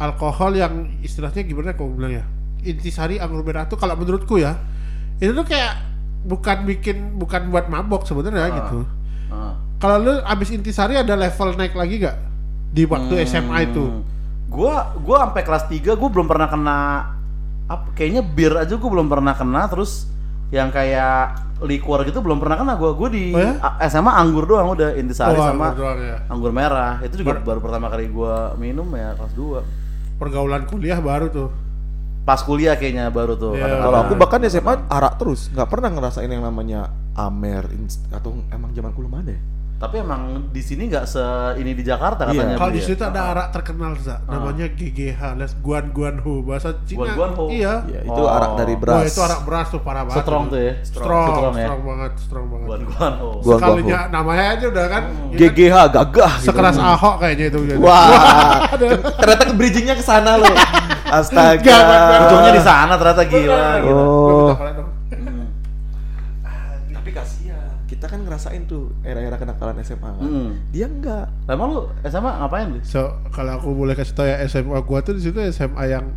alkohol 0.00 0.58
yang 0.58 0.90
istilahnya 1.04 1.44
gimana 1.46 1.76
kau 1.76 1.92
bilang 1.92 2.18
ya? 2.18 2.24
Intisari 2.64 3.20
anggur 3.20 3.44
merah 3.44 3.68
tuh 3.68 3.78
kalau 3.78 3.94
menurutku 3.94 4.40
ya, 4.40 4.58
itu 5.22 5.30
tuh 5.30 5.46
kayak 5.46 5.93
bukan 6.24 6.64
bikin 6.64 7.14
bukan 7.14 7.48
buat 7.48 7.68
mabok 7.68 8.02
sebenarnya 8.02 8.48
gitu. 8.50 8.88
Heeh. 9.28 9.52
Kalau 9.76 9.96
lu 9.98 10.14
abis 10.18 10.48
intisari 10.50 10.96
ada 10.96 11.12
level 11.12 11.48
naik 11.54 11.72
lagi 11.72 12.00
gak 12.00 12.16
di 12.70 12.82
waktu 12.84 13.20
SMA 13.22 13.68
itu? 13.68 13.84
Hmm. 13.84 14.02
Gua 14.48 14.96
gua 14.96 15.28
sampai 15.28 15.42
kelas 15.42 15.64
3 15.66 15.92
gua 15.92 16.08
belum 16.08 16.24
pernah 16.24 16.46
kena 16.46 16.78
apa 17.64 17.92
kayaknya 17.92 18.22
bir 18.22 18.56
aja 18.56 18.74
gua 18.74 18.90
belum 18.90 19.06
pernah 19.06 19.32
kena 19.32 19.66
terus 19.66 20.08
yang 20.48 20.68
kayak 20.68 21.34
liquor 21.60 22.00
gitu 22.02 22.18
belum 22.18 22.38
pernah 22.38 22.56
kena 22.56 22.72
gua. 22.74 22.94
Gua 22.94 23.08
di 23.08 23.30
Oh 23.30 23.40
ya? 23.40 23.60
SMA 23.84 24.08
anggur 24.10 24.44
doang 24.44 24.72
udah 24.72 24.94
intisari 24.94 25.34
Oh, 25.34 25.44
sama 25.44 25.68
anggur 25.68 25.84
doang 25.84 25.98
ya. 26.00 26.16
anggur 26.26 26.50
merah. 26.50 27.00
Itu 27.00 27.20
juga 27.20 27.36
Bar- 27.36 27.44
baru 27.44 27.60
pertama 27.60 27.86
kali 27.88 28.08
gua 28.08 28.56
minum 28.56 28.88
ya 28.90 29.12
kelas 29.14 29.34
2. 29.34 29.60
Pergaulan 30.16 30.64
kuliah 30.64 30.98
baru 30.98 31.28
tuh. 31.28 31.48
Pas 32.24 32.40
kuliah 32.40 32.72
kayaknya 32.80 33.12
baru 33.12 33.36
tuh. 33.36 33.52
Kadang-kadang. 33.52 33.84
Kalau 33.84 33.98
aku 34.00 34.14
bahkan 34.16 34.40
SMA 34.48 34.74
arak 34.88 35.14
terus, 35.20 35.52
nggak 35.52 35.68
pernah 35.68 35.92
ngerasain 35.92 36.28
yang 36.32 36.40
namanya 36.40 36.88
Amer 37.14 37.68
atau 38.10 38.34
emang 38.48 38.72
zaman 38.72 38.92
belum 38.96 39.12
ada. 39.20 39.32
ya? 39.36 39.40
Tapi 39.84 40.00
emang 40.00 40.22
di 40.48 40.58
sini 40.58 40.88
nggak 40.88 41.04
se 41.04 41.20
ini 41.56 41.72
di 41.72 41.84
Jakarta 41.84 42.24
Iya. 42.24 42.32
katanya. 42.32 42.56
Kalau 42.56 42.72
beli 42.72 42.76
di 42.76 42.80
ya. 42.80 42.88
situ 42.88 43.02
ada 43.04 43.20
arak 43.28 43.48
terkenal 43.52 43.92
za, 43.96 44.16
namanya 44.24 44.66
GGH, 44.66 45.20
les 45.36 45.52
Guan 45.60 45.92
Guan 45.92 46.16
Ho, 46.18 46.40
bahasa 46.40 46.72
Cina. 46.82 47.04
Guan 47.04 47.12
Guan 47.12 47.32
Ho. 47.36 47.44
Iya. 47.52 47.84
Ya, 47.84 48.00
itu 48.00 48.16
Oh. 48.18 48.32
arak 48.32 48.56
dari 48.56 48.74
Wah, 48.74 48.80
beras. 48.80 49.04
itu 49.06 49.20
arak 49.20 49.40
beras 49.44 49.66
tuh 49.68 49.80
parah 49.80 50.02
banget. 50.02 50.24
Strong 50.24 50.44
tuh 50.48 50.56
ya. 50.58 50.72
Strong, 50.80 51.04
Strong 51.28 51.54
ya. 51.54 51.66
strong 51.68 51.82
banget, 51.84 52.12
strong 52.16 52.46
banget. 52.48 52.66
Buan 52.66 52.82
guan 52.86 53.12
oh. 53.20 53.34
Gua- 53.38 53.58
Sekalinya 53.60 53.98
namanya 54.08 54.44
aja 54.56 54.64
udah 54.66 54.86
kan. 54.88 55.02
Hmm. 55.04 55.28
ya 55.28 55.36
kan, 55.36 55.52
GGH 55.52 55.76
gagah 55.92 56.32
gitu. 56.34 56.46
Sekeras 56.48 56.76
Ahok 56.80 57.14
kayaknya 57.18 57.46
itu. 57.46 57.58
Wah, 57.76 58.08
ternyata 59.20 59.42
ke 59.44 59.54
bridgingnya 59.54 59.94
ke 59.94 60.02
sana 60.02 60.40
loh. 60.40 60.54
Astaga. 61.20 61.76
Ujungnya 62.24 62.52
di 62.52 62.62
sana 62.62 62.96
ternyata 62.96 63.22
gila. 63.22 63.66
Gitu. 63.78 63.86
gitu. 63.86 63.94
Oh. 63.94 64.83
Ngerasain 68.34 68.66
tuh 68.66 68.90
era-era 69.06 69.38
kenakalan 69.38 69.78
SMA 69.86 70.10
kan. 70.10 70.26
Hmm. 70.26 70.50
Dia 70.74 70.90
enggak. 70.90 71.30
Lah, 71.46 71.54
Emang 71.54 71.70
lu 71.70 71.82
SMA 72.02 72.30
ngapain 72.42 72.66
lu? 72.66 72.82
So, 72.82 73.14
kalau 73.30 73.62
aku 73.62 73.70
boleh 73.70 73.94
kasih 73.94 74.18
tau 74.18 74.26
ya 74.26 74.42
SMA 74.50 74.74
gua 74.82 74.98
tuh 75.06 75.14
di 75.14 75.22
situ 75.22 75.38
SMA 75.54 75.86
yang 75.86 76.10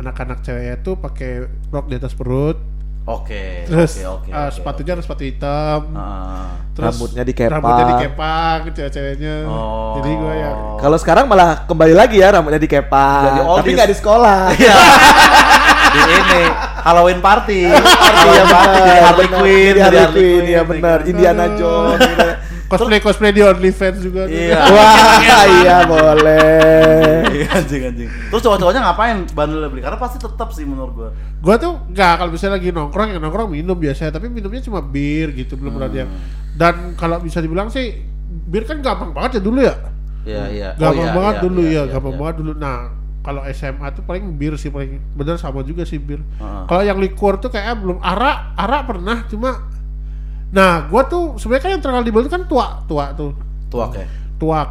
anak-anak 0.00 0.40
ceweknya 0.40 0.80
tuh 0.80 0.96
pakai 0.96 1.44
rok 1.68 1.92
di 1.92 2.00
atas 2.00 2.16
perut. 2.16 2.56
Oke, 3.04 3.64
Terus 3.68 4.00
oke, 4.00 4.28
oke. 4.28 4.28
eh, 4.32 4.36
oke, 4.48 4.52
sepatunya 4.56 4.92
harus 4.96 5.04
sepatu 5.04 5.24
hitam. 5.24 5.92
Ah. 5.92 6.56
Terus 6.72 6.96
Rambutnya 6.96 7.22
dikepang. 7.28 7.52
Rambutnya 7.60 7.84
dikepang 7.96 8.58
cewek-ceweknya. 8.72 9.36
Oh. 9.50 9.98
Jadi 10.00 10.10
gua 10.16 10.34
ya 10.36 10.52
Kalau 10.80 10.96
sekarang 10.96 11.24
malah 11.28 11.68
kembali 11.68 11.92
lagi 11.92 12.16
ya 12.24 12.32
rambutnya 12.32 12.60
dikepang. 12.60 13.24
Jadi 13.28 13.40
Tapi 13.44 13.70
nggak 13.76 13.90
di 13.92 13.96
sekolah. 14.00 14.40
Iya. 14.56 14.76
di 15.94 16.00
ini 16.06 16.42
Halloween 16.80 17.20
party. 17.20 17.60
Party 17.70 18.28
ya 18.30 18.44
party 18.46 18.78
jadi 18.80 19.00
Harley 19.02 19.28
Quinn, 19.30 19.74
Jadi 19.74 19.80
Harley 19.80 20.06
Quinn, 20.12 20.42
Quinn, 20.42 20.44
ya 20.48 20.62
benar. 20.62 20.98
Indiana 21.04 21.44
Jones. 21.54 22.00
gitu. 22.00 22.28
cosplay 22.70 23.02
cosplay 23.02 23.34
di 23.34 23.42
OnlyFans 23.42 23.98
juga. 23.98 24.24
tuh. 24.24 24.34
Iya. 24.36 24.62
Wah, 24.70 25.18
iya 25.58 25.76
boleh. 25.84 27.18
Iya 27.40 27.46
anjing 27.56 27.82
anjing. 27.86 28.08
Terus 28.28 28.42
cowok-cowoknya 28.42 28.80
ngapain 28.82 29.16
bandel 29.32 29.70
beli? 29.70 29.80
Karena 29.80 29.96
pasti 29.96 30.18
tetap 30.18 30.50
sih 30.50 30.66
menurut 30.66 30.92
gua. 30.92 31.08
Gua 31.38 31.54
tuh 31.56 31.78
nggak 31.88 32.12
kalau 32.18 32.30
misalnya 32.30 32.58
lagi 32.58 32.68
nongkrong 32.68 33.08
ya 33.10 33.18
nongkrong 33.18 33.48
minum 33.48 33.78
biasanya, 33.78 34.10
tapi 34.12 34.26
minumnya 34.28 34.60
cuma 34.60 34.82
bir 34.82 35.30
gitu 35.32 35.54
belum 35.54 35.78
pernah 35.78 35.88
Hmm. 35.88 36.00
yang. 36.04 36.10
Dan 36.54 36.74
kalau 36.94 37.16
bisa 37.18 37.38
dibilang 37.38 37.70
sih 37.70 38.02
bir 38.28 38.66
kan 38.66 38.82
gampang 38.82 39.10
banget 39.10 39.38
ya 39.38 39.42
dulu 39.42 39.58
ya. 39.62 39.74
Iya 40.20 40.42
iya. 40.52 40.68
Oh, 40.74 40.90
Gampang 40.90 41.06
iya, 41.08 41.16
banget 41.16 41.34
iya, 41.34 41.42
dulu 41.42 41.60
iya, 41.62 41.70
ya, 41.70 41.80
iya, 41.80 41.92
gampang 41.94 42.12
iya. 42.12 42.20
banget 42.20 42.34
dulu. 42.36 42.52
Nah, 42.54 42.78
kalau 43.20 43.44
SMA 43.46 43.84
tuh 43.90 44.00
paling 44.00 44.32
bir 44.32 44.56
sih 44.56 44.68
paling 44.68 44.96
bener 45.12 45.36
sama 45.36 45.60
juga 45.60 45.84
sih 45.84 45.96
bir. 45.96 46.18
Heeh. 46.18 46.62
Kalau 46.64 46.80
yang 46.80 46.96
liquor 46.96 47.36
tuh 47.36 47.48
kayak 47.48 47.76
belum 47.76 47.98
arak, 47.98 48.56
arak 48.56 48.82
pernah 48.86 49.24
cuma 49.26 49.50
Nah, 50.50 50.90
gua 50.90 51.06
tuh 51.06 51.38
sebenarnya 51.38 51.62
kan 51.62 51.70
yang 51.70 51.78
terkenal 51.80 52.02
di 52.02 52.10
Bali 52.10 52.26
kan 52.26 52.42
tua, 52.42 52.82
tua 52.84 53.14
tuh. 53.14 53.38
Tuak 53.70 53.90
ya. 53.94 54.06
Tuak. 54.34 54.68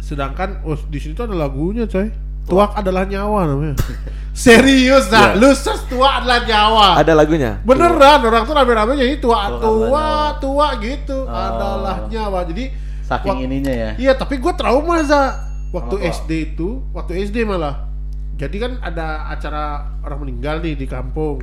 Sedangkan 0.00 0.64
oh, 0.64 0.80
di 0.88 0.96
sini 0.96 1.12
tuh 1.12 1.28
ada 1.28 1.36
lagunya, 1.36 1.84
coy. 1.84 2.08
Tuak 2.48 2.72
adalah 2.72 3.04
nyawa 3.04 3.44
namanya. 3.44 3.76
Serius, 4.32 5.10
nah, 5.10 5.34
Iya. 5.34 5.40
lu 5.42 5.50
search 5.52 5.90
tua 5.90 6.22
adalah 6.22 6.40
nyawa. 6.40 6.86
Ada 6.96 7.12
lagunya. 7.12 7.58
Beneran 7.60 8.22
orang 8.22 8.46
tuh 8.46 8.54
rame-rame 8.54 8.96
nyanyi 8.96 9.18
tua, 9.18 9.50
Tua 9.50 9.60
tua, 9.60 10.08
tua, 10.40 10.66
gitu 10.80 11.26
Oh. 11.26 11.28
adalah 11.28 12.08
nyawa. 12.08 12.46
Jadi 12.48 12.70
Saking 13.04 13.28
wak- 13.34 13.44
ininya 13.44 13.74
ya. 13.74 13.90
Iya, 13.98 14.12
tapi 14.14 14.38
gue 14.38 14.52
trauma 14.54 15.02
za 15.02 15.47
waktu 15.70 15.94
Kenapa? 15.96 16.14
SD 16.16 16.30
itu, 16.48 16.68
waktu 16.90 17.12
SD 17.22 17.44
malah. 17.44 17.86
Jadi 18.34 18.56
kan 18.56 18.78
ada 18.78 19.26
acara 19.28 19.64
orang 20.00 20.22
meninggal 20.22 20.58
nih 20.58 20.74
di 20.74 20.86
kampung, 20.86 21.42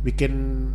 bikin 0.00 0.32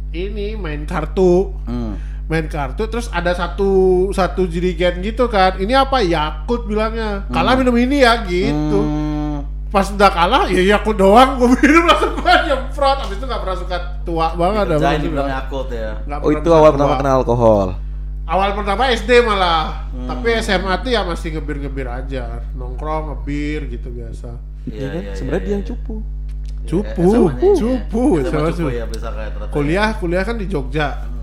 ini 0.09 0.53
main 0.53 0.85
kartu, 0.85 1.53
Hmm. 1.65 1.97
main 2.25 2.45
kartu, 2.45 2.85
terus 2.85 3.09
ada 3.09 3.33
satu 3.33 3.69
satu 4.09 4.45
jirigen 4.45 5.01
gitu 5.01 5.25
kan. 5.25 5.57
Ini 5.57 5.73
apa? 5.79 5.99
Yakut 5.99 6.65
bilangnya. 6.65 7.25
Kalah 7.29 7.53
minum 7.53 7.73
ini 7.73 7.99
ya 7.99 8.23
gitu. 8.23 8.79
Hmm. 8.79 9.07
pas 9.69 9.85
udah 9.85 10.09
kalah 10.09 10.49
ya 10.49 10.65
ya 10.65 10.81
aku 10.81 10.97
doang 10.97 11.35
gue 11.37 11.45
minum 11.61 11.85
langsung 11.85 12.17
gue 12.17 12.33
nyemprot 12.49 13.05
abis 13.05 13.21
itu 13.21 13.25
nggak 13.29 13.37
pernah 13.37 13.53
suka 13.53 13.77
tua 14.01 14.33
banget 14.33 14.65
dibilang 14.97 15.29
gua. 15.29 15.37
Yakult 15.37 15.69
ya. 15.69 15.89
Nggak 16.09 16.17
Oh 16.17 16.25
pernah 16.25 16.41
itu 16.41 16.49
awal 16.49 16.69
pertama 16.73 16.93
kenal 16.97 17.15
alkohol. 17.21 17.67
Awal 18.29 18.53
pertama 18.53 18.87
SD 18.89 19.11
malah 19.21 19.89
Hmm. 19.89 20.05
tapi 20.07 20.37
SMA 20.37 20.73
tuh 20.79 20.91
ya 20.91 21.01
masih 21.01 21.33
ngebir-ngebir 21.33 21.85
aja 21.85 22.45
nongkrong 22.53 23.11
ngebir 23.11 23.67
gitu 23.67 23.89
biasa 23.89 24.37
Iya 24.63 24.87
kan? 24.87 25.01
Sebenarnya 25.11 25.41
dia 25.41 25.53
yang 25.55 25.65
cupu. 25.65 25.95
Cupu, 26.61 27.09
cupu, 27.57 28.03
ya. 28.15 28.23
SMA 28.23 28.29
sama 28.29 28.49
cupu 28.51 28.61
cupu. 28.61 28.69
ya 28.69 28.85
bisa 28.85 29.07
kayak 29.09 29.29
ternyata. 29.33 29.51
kuliah 29.51 29.89
kuliah 29.95 30.23
kan 30.23 30.35
di 30.35 30.45
Jogja 30.45 30.87
Hmm. 31.01 31.17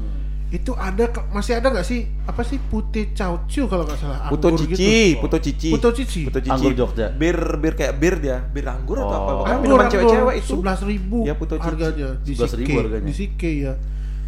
itu 0.49 0.73
ada 0.73 1.05
masih 1.29 1.53
ada 1.55 1.69
nggak 1.69 1.83
sih 1.83 2.01
apa 2.25 2.43
sih 2.43 2.59
putih 2.61 3.11
caucu 3.13 3.63
kalau 3.65 3.83
nggak 3.83 3.97
salah 3.97 4.27
Puto 4.27 4.47
anggur 4.49 4.63
cici, 4.65 4.75
gitu. 5.15 5.21
puto 5.21 5.37
cici. 5.39 5.69
Puto 5.71 5.89
cici. 5.93 6.21
Puto 6.25 6.41
cici. 6.41 6.51
Anggur 6.53 6.73
Jogja. 6.73 7.07
Bir 7.13 7.37
bir 7.57 7.75
kayak 7.75 7.95
bir 7.95 8.15
dia, 8.17 8.43
bir 8.45 8.67
anggur 8.67 8.97
atau 8.97 9.15
apa? 9.17 9.31
Oh. 9.33 9.45
Anggur, 9.45 9.63
minuman 9.65 9.87
cewek-cewek 9.87 10.35
itu. 10.37 10.49
sebelas 10.53 10.81
ribu 10.83 11.23
Ya, 11.23 11.35
Puto 11.35 11.55
Cici. 11.55 11.65
harganya 11.65 12.09
di 12.19 12.33
11.000 12.33 12.51
Sike, 12.57 12.75
harganya. 12.77 13.05
di 13.05 13.13
Sike 13.13 13.51
ya. 13.61 13.73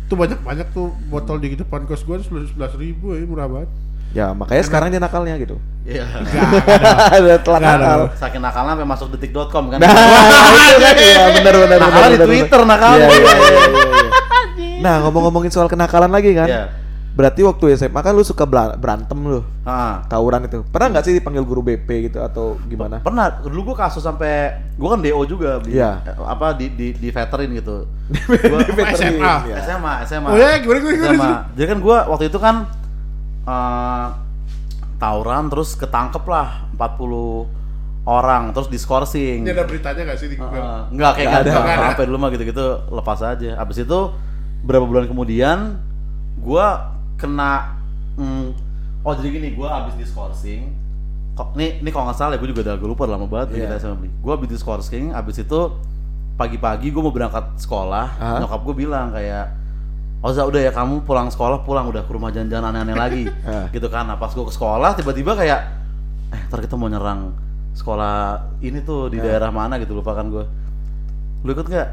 Itu 0.08 0.16
banyak 0.16 0.40
banyak 0.40 0.66
tuh 0.72 0.96
botol 1.12 1.36
di 1.36 1.52
depan 1.52 1.84
kos 1.84 2.00
gua 2.08 2.16
sebelas 2.24 2.72
ribu 2.80 3.12
ya 3.12 3.28
murah 3.28 3.44
banget. 3.44 3.68
Ya, 4.16 4.32
makanya 4.32 4.64
sekarang 4.64 4.88
dia 4.88 4.96
nakalnya 5.04 5.36
gitu. 5.36 5.60
Iya. 5.84 6.08
Ada 7.20 7.44
telah 7.44 7.60
nakal. 7.60 8.00
Saking 8.16 8.40
nakalnya 8.40 8.72
sampai 8.72 8.88
masuk 8.88 9.06
detik.com 9.12 9.64
kan. 9.68 9.78
Nah, 9.84 9.92
itu 10.64 10.80
kan 10.80 10.96
ya 10.96 11.24
benar 11.36 11.54
benar 11.60 11.78
benar. 11.84 12.08
di 12.08 12.18
Twitter, 12.24 12.60
nakalnya. 12.64 13.04
Iya, 13.04 13.16
iya, 13.20 13.34
iya, 13.36 13.52
iya, 13.52 13.84
iya. 13.92 14.10
Nah, 14.88 15.02
ngomong-ngomongin 15.04 15.52
soal 15.52 15.68
kenakalan 15.68 16.08
lagi 16.08 16.32
kan. 16.32 16.48
Iya. 16.48 16.64
Berarti 17.18 17.42
waktu 17.42 17.74
SMA 17.74 17.98
kan 17.98 18.14
lu 18.14 18.22
suka 18.22 18.46
berantem 18.46 19.18
lu, 19.18 19.42
Ah. 19.66 20.06
tawuran 20.06 20.46
itu. 20.46 20.62
Pernah 20.70 20.86
nggak 20.94 21.02
sih 21.02 21.12
dipanggil 21.12 21.42
guru 21.42 21.66
BP 21.66 22.06
gitu 22.06 22.22
atau 22.22 22.54
gimana? 22.64 23.02
Pernah, 23.02 23.42
dulu 23.42 23.74
gua 23.74 23.84
kasus 23.84 24.06
sampai 24.06 24.54
gua 24.78 24.94
kan 24.94 25.02
DO 25.02 25.18
juga 25.26 25.58
beli 25.58 25.76
Iya. 25.76 25.98
eh, 26.06 26.14
apa 26.14 26.54
di 26.54 26.70
di 26.70 26.94
di 26.94 27.08
veteran 27.10 27.50
gitu. 27.50 27.90
Gua 28.46 28.62
Di 28.62 28.70
veteran, 28.70 29.18
SMA. 29.18 29.34
ya. 29.44 29.56
SMA, 29.60 29.92
SMA. 30.06 30.28
Oh 30.30 30.38
ya 30.38 30.62
gimana 30.62 30.78
gimana 30.78 30.94
gimana. 30.94 31.10
SMA. 31.10 31.34
Jadi 31.58 31.66
kan 31.66 31.78
gua 31.82 31.96
waktu 32.06 32.24
itu 32.30 32.38
kan 32.38 32.54
eh 33.44 34.06
tawuran 34.98 35.46
terus 35.46 35.74
ketangkep 35.74 36.22
lah 36.22 36.70
40 36.72 37.50
orang 38.04 38.42
terus 38.52 38.68
diskorsing. 38.68 39.42
Ini 39.42 39.52
ada 39.52 39.66
beritanya 39.66 40.06
nggak 40.06 40.18
sih 40.18 40.28
di 40.28 40.36
Google? 40.38 40.54
Heeh. 40.54 40.80
Enggak 40.94 41.12
kayak 41.14 41.26
Nggak 41.28 41.42
gitu. 41.42 41.50
ada. 41.50 41.60
Nggak 41.60 41.88
Sampai 41.90 42.06
dulu 42.06 42.16
mah 42.16 42.30
gitu-gitu 42.30 42.66
lepas 42.88 43.18
aja. 43.20 43.50
Abis 43.58 43.76
itu 43.80 43.98
berapa 44.62 44.86
bulan 44.86 45.04
kemudian 45.04 45.58
gua 46.38 46.94
kena 47.18 47.74
mm, 48.14 48.46
oh 49.02 49.12
jadi 49.12 49.28
gini, 49.28 49.48
gua 49.52 49.82
abis 49.82 49.98
diskorsing. 49.98 50.72
Kok 51.34 51.54
nih 51.54 51.82
nih 51.82 51.90
kalau 51.90 52.06
nggak 52.06 52.18
salah 52.18 52.34
ya 52.34 52.38
gue 52.38 52.50
juga 52.50 52.62
udah 52.64 52.74
agak 52.74 52.88
lupa 52.88 53.02
lama 53.06 53.26
banget 53.26 53.48
nih 53.52 53.58
Iya. 53.58 53.66
kita 53.68 53.74
SMA 53.80 53.96
beli. 53.98 54.10
Gua 54.18 54.32
abis 54.34 54.48
diskorsing, 54.48 55.04
abis 55.10 55.36
itu 55.38 55.60
pagi-pagi 56.34 56.88
gue 56.88 57.02
mau 57.02 57.10
berangkat 57.10 57.58
sekolah, 57.58 58.06
Hah? 58.14 58.38
nyokap 58.38 58.62
gue 58.62 58.74
bilang 58.78 59.10
kayak 59.10 59.58
Oza 60.18 60.42
udah 60.42 60.58
ya 60.58 60.70
kamu 60.70 61.02
pulang 61.02 61.30
sekolah 61.30 61.62
pulang 61.62 61.86
udah 61.86 62.02
ke 62.02 62.10
rumah 62.10 62.30
jalan-jalan 62.30 62.74
aneh-aneh 62.74 62.98
lagi 63.06 63.22
gitu 63.70 63.86
kan 63.86 64.02
nah 64.02 64.18
pas 64.18 64.30
gue 64.30 64.42
ke 64.42 64.50
sekolah 64.50 64.94
tiba-tiba 64.94 65.38
kayak 65.38 65.60
eh 66.34 66.40
ntar 66.50 66.58
kita 66.58 66.74
mau 66.74 66.90
nyerang 66.90 67.30
sekolah 67.74 68.42
ini 68.58 68.82
tuh 68.82 69.06
di 69.06 69.22
daerah 69.22 69.54
mana 69.54 69.78
gitu 69.78 69.94
lupa 69.94 70.18
kan 70.18 70.26
gue 70.26 70.42
lu 71.46 71.50
ikut 71.54 71.70
nggak 71.70 71.88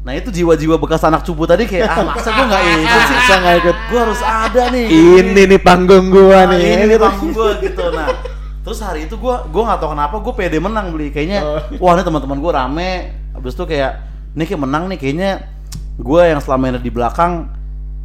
nah 0.00 0.12
itu 0.12 0.30
jiwa-jiwa 0.30 0.76
bekas 0.76 1.02
anak 1.02 1.20
cupu 1.20 1.44
tadi 1.44 1.64
kayak 1.64 1.84
ah 1.86 2.00
masa 2.06 2.30
gue 2.30 2.44
nggak 2.44 2.62
ikut 2.78 3.02
sih 3.02 3.16
Masa 3.18 3.34
nggak 3.36 3.56
ikut? 3.58 3.76
gue 3.84 3.98
harus 4.00 4.20
ada 4.22 4.62
nih 4.70 4.86
Ini 5.20 5.42
nih 5.46 5.60
panggung 5.60 6.06
gua 6.08 6.44
Nah, 6.44 6.54
nih. 6.54 6.64
ini 6.72 6.84
nih 6.86 6.98
panggung 6.98 7.30
gue 7.30 7.50
gitu 7.62 7.84
nah 7.90 8.08
terus 8.58 8.78
hari 8.78 9.04
itu 9.04 9.14
gue 9.14 9.34
gue 9.44 9.62
nggak 9.62 9.78
tahu 9.78 9.90
kenapa 9.90 10.16
gue 10.18 10.34
pede 10.34 10.58
menang 10.58 10.90
beli 10.90 11.08
kayaknya 11.08 11.40
Oh. 11.40 11.60
wah 11.82 11.92
ini 11.92 12.02
teman-teman 12.02 12.36
gue 12.36 12.52
rame 12.52 12.90
habis 13.32 13.52
itu 13.52 13.64
kayak 13.64 13.92
ini 14.30 14.44
kayak 14.44 14.60
menang 14.60 14.84
nih 14.86 14.98
kayaknya 14.98 15.30
gue 15.94 16.20
yang 16.22 16.38
selama 16.38 16.64
ini 16.68 16.78
di 16.78 16.88
belakang 16.88 17.48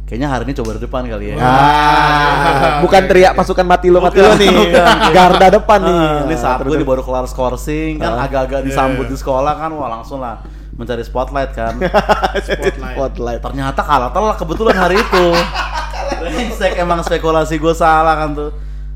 kayaknya 0.04 0.28
hari 0.28 0.44
ini 0.44 0.54
coba 0.54 0.70
di 0.72 0.80
depan 0.80 1.02
kali 1.04 1.24
ya 1.26 1.36
Ah, 1.36 2.80
bukan 2.80 3.02
teriak 3.02 3.32
pasukan 3.32 3.62
mati 3.62 3.88
lo 3.88 3.98
mati 3.98 4.18
lo 4.18 4.32
nih. 4.34 4.48
bukan. 4.48 4.84
Garda 5.10 5.46
depan 5.50 5.78
nih. 5.80 5.94
Ah, 5.94 6.20
ini 6.22 6.34
saat 6.34 6.58
gue 6.60 6.76
baru 6.78 7.00
kelar 7.00 7.24
skorsing 7.24 7.96
kan 7.96 8.12
Ah. 8.14 8.24
agak-agak 8.24 8.60
Iya, 8.60 8.66
disambut 8.66 9.04
iya. 9.04 9.10
di 9.10 9.16
sekolah 9.16 9.54
kan 9.54 9.70
wah 9.70 9.88
langsung 9.90 10.18
lah 10.18 10.40
mencari 10.74 11.02
spotlight 11.06 11.52
kan. 11.54 11.78
Spotlight. 12.46 12.96
Spotlight. 12.98 13.40
ternyata 13.42 13.80
kalah 13.82 14.10
telak 14.10 14.36
kebetulan 14.38 14.76
hari 14.76 14.96
itu. 14.98 15.26
Brengsek 16.20 16.78
emang 16.78 17.00
spekulasi 17.06 17.58
gue 17.58 17.74
salah 17.74 18.14
kan 18.18 18.34
tuh. 18.34 18.50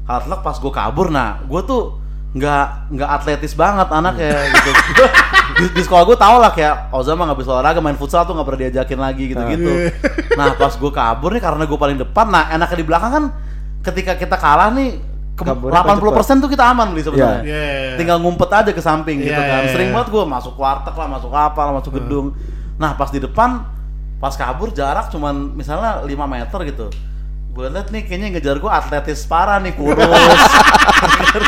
Kalah 0.06 0.22
telak 0.26 0.40
pas 0.42 0.56
gue 0.58 0.72
kabur 0.72 1.08
nah 1.08 1.38
gue 1.46 1.60
tuh 1.62 1.98
nggak 2.28 2.92
nggak 2.92 3.10
atletis 3.10 3.56
banget 3.56 3.88
anaknya 3.88 4.36
gitu. 4.52 4.70
Di, 5.58 5.64
di 5.74 5.82
sekolah 5.82 6.04
gue 6.04 6.18
tau 6.20 6.36
lah 6.38 6.52
kayak 6.52 6.92
Oza 6.92 7.16
mah 7.16 7.32
nggak 7.32 7.40
bisa 7.40 7.50
olahraga 7.56 7.80
main 7.80 7.96
futsal 7.96 8.28
tuh 8.28 8.36
nggak 8.36 8.46
pernah 8.46 8.60
diajakin 8.68 9.00
lagi 9.00 9.22
gitu 9.32 9.42
gitu 9.48 9.72
nah 10.36 10.52
pas 10.54 10.70
gue 10.76 10.92
kabur 10.92 11.32
nih 11.32 11.42
karena 11.42 11.64
gue 11.64 11.78
paling 11.80 11.98
depan 11.98 12.26
nah 12.28 12.52
enaknya 12.52 12.78
di 12.78 12.86
belakang 12.86 13.10
kan 13.10 13.24
ketika 13.80 14.12
kita 14.14 14.36
kalah 14.36 14.68
nih 14.70 15.00
ke 15.38 15.46
Kaburnya 15.46 15.86
80% 15.86 16.42
tuh 16.42 16.50
kita 16.50 16.64
aman 16.66 16.90
beli 16.90 17.02
sebenarnya 17.06 17.46
Iya. 17.46 17.94
tinggal 17.94 18.18
ngumpet 18.18 18.50
aja 18.50 18.70
ke 18.74 18.82
samping 18.82 19.22
gitu 19.22 19.30
Iya, 19.30 19.38
kan. 19.38 19.62
iya, 19.62 19.70
Sering 19.70 19.88
iya. 19.88 19.94
banget 19.94 20.08
gue 20.10 20.24
masuk 20.26 20.54
warteg 20.58 20.94
lah, 20.98 21.06
masuk 21.06 21.30
apa 21.30 21.60
lah, 21.62 21.72
masuk 21.78 21.92
gedung. 21.94 22.34
Nah 22.74 22.98
pas 22.98 23.08
di 23.08 23.22
depan, 23.22 23.62
pas 24.18 24.34
kabur 24.34 24.74
jarak 24.74 25.14
cuman 25.14 25.54
misalnya 25.54 26.02
5 26.02 26.26
meter 26.26 26.58
gitu. 26.66 26.86
Gue 27.54 27.70
liat 27.70 27.88
nih 27.88 28.02
kayaknya 28.02 28.28
ngejar 28.34 28.58
gue 28.58 28.70
atletis 28.70 29.24
parah 29.24 29.62
nih, 29.62 29.72
kurus. 29.78 29.98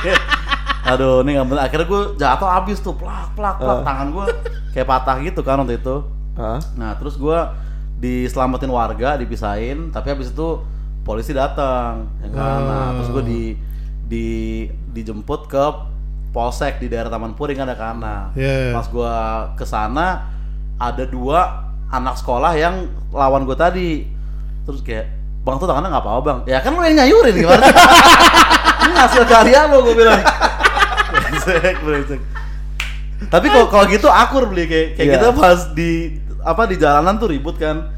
Aduh, 0.91 1.23
ini 1.23 1.37
nggak 1.37 1.47
bener. 1.47 1.63
Akhirnya 1.67 1.87
gue 1.87 2.03
jatuh 2.17 2.49
abis 2.49 2.79
tuh, 2.81 2.95
plak 2.97 3.37
plak 3.37 3.57
plak. 3.59 3.79
Eh. 3.79 3.83
Tangan 3.85 4.07
gue 4.11 4.25
kayak 4.73 4.87
patah 4.89 5.17
gitu 5.21 5.41
kan 5.43 5.61
waktu 5.61 5.79
itu. 5.79 5.97
Hah? 6.39 6.59
Nah 6.75 6.97
terus 6.97 7.15
gue 7.15 7.39
diselamatin 8.01 8.71
warga, 8.73 9.15
dipisahin. 9.21 9.93
Tapi 9.93 10.07
habis 10.09 10.33
itu 10.33 10.49
polisi 11.05 11.31
datang, 11.31 12.09
ya 12.25 12.29
kan. 12.33 12.59
Nah, 12.65 12.89
terus 12.97 13.09
gue 13.13 13.25
di 13.25 13.43
di 14.11 14.67
dijemput 14.91 15.47
ke 15.47 15.65
polsek 16.31 16.79
di 16.79 16.91
daerah 16.91 17.07
Taman 17.09 17.39
Puring 17.39 17.59
ada 17.59 17.75
kan. 17.75 17.97
Nah, 17.97 18.35
Iya. 18.35 18.75
pas 18.75 18.87
gue 18.87 19.15
ke 19.55 19.65
sana 19.65 20.27
ada 20.77 21.05
dua 21.07 21.71
anak 21.89 22.19
sekolah 22.19 22.53
yang 22.53 22.85
lawan 23.11 23.47
gue 23.47 23.55
tadi. 23.55 23.91
Terus 24.63 24.83
kayak 24.83 25.07
Bang 25.41 25.57
tuh 25.57 25.65
tangannya 25.65 25.89
nggak 25.89 26.05
apa-apa 26.05 26.21
bang. 26.21 26.39
Ya 26.45 26.61
kan 26.61 26.77
lu 26.77 26.85
yang 26.85 27.01
nyayurin 27.01 27.33
gimana? 27.33 27.65
Ini 28.85 28.93
hasil 28.93 29.25
karya 29.25 29.65
lo 29.67 29.81
gue 29.81 29.97
bilang. 29.97 30.21
Brengsek, 31.09 31.81
brengsek. 31.81 32.21
Tapi 33.33 33.47
kalau 33.49 33.73
kalau 33.73 33.89
gitu 33.89 34.09
akur 34.13 34.45
beli 34.45 34.69
kayak 34.69 34.89
kayak 34.95 35.09
Iya. 35.09 35.15
kita 35.17 35.29
pas 35.33 35.61
di 35.73 36.21
apa 36.41 36.69
di 36.69 36.77
jalanan 36.77 37.17
tuh 37.17 37.33
ribut 37.33 37.57
kan. 37.57 37.89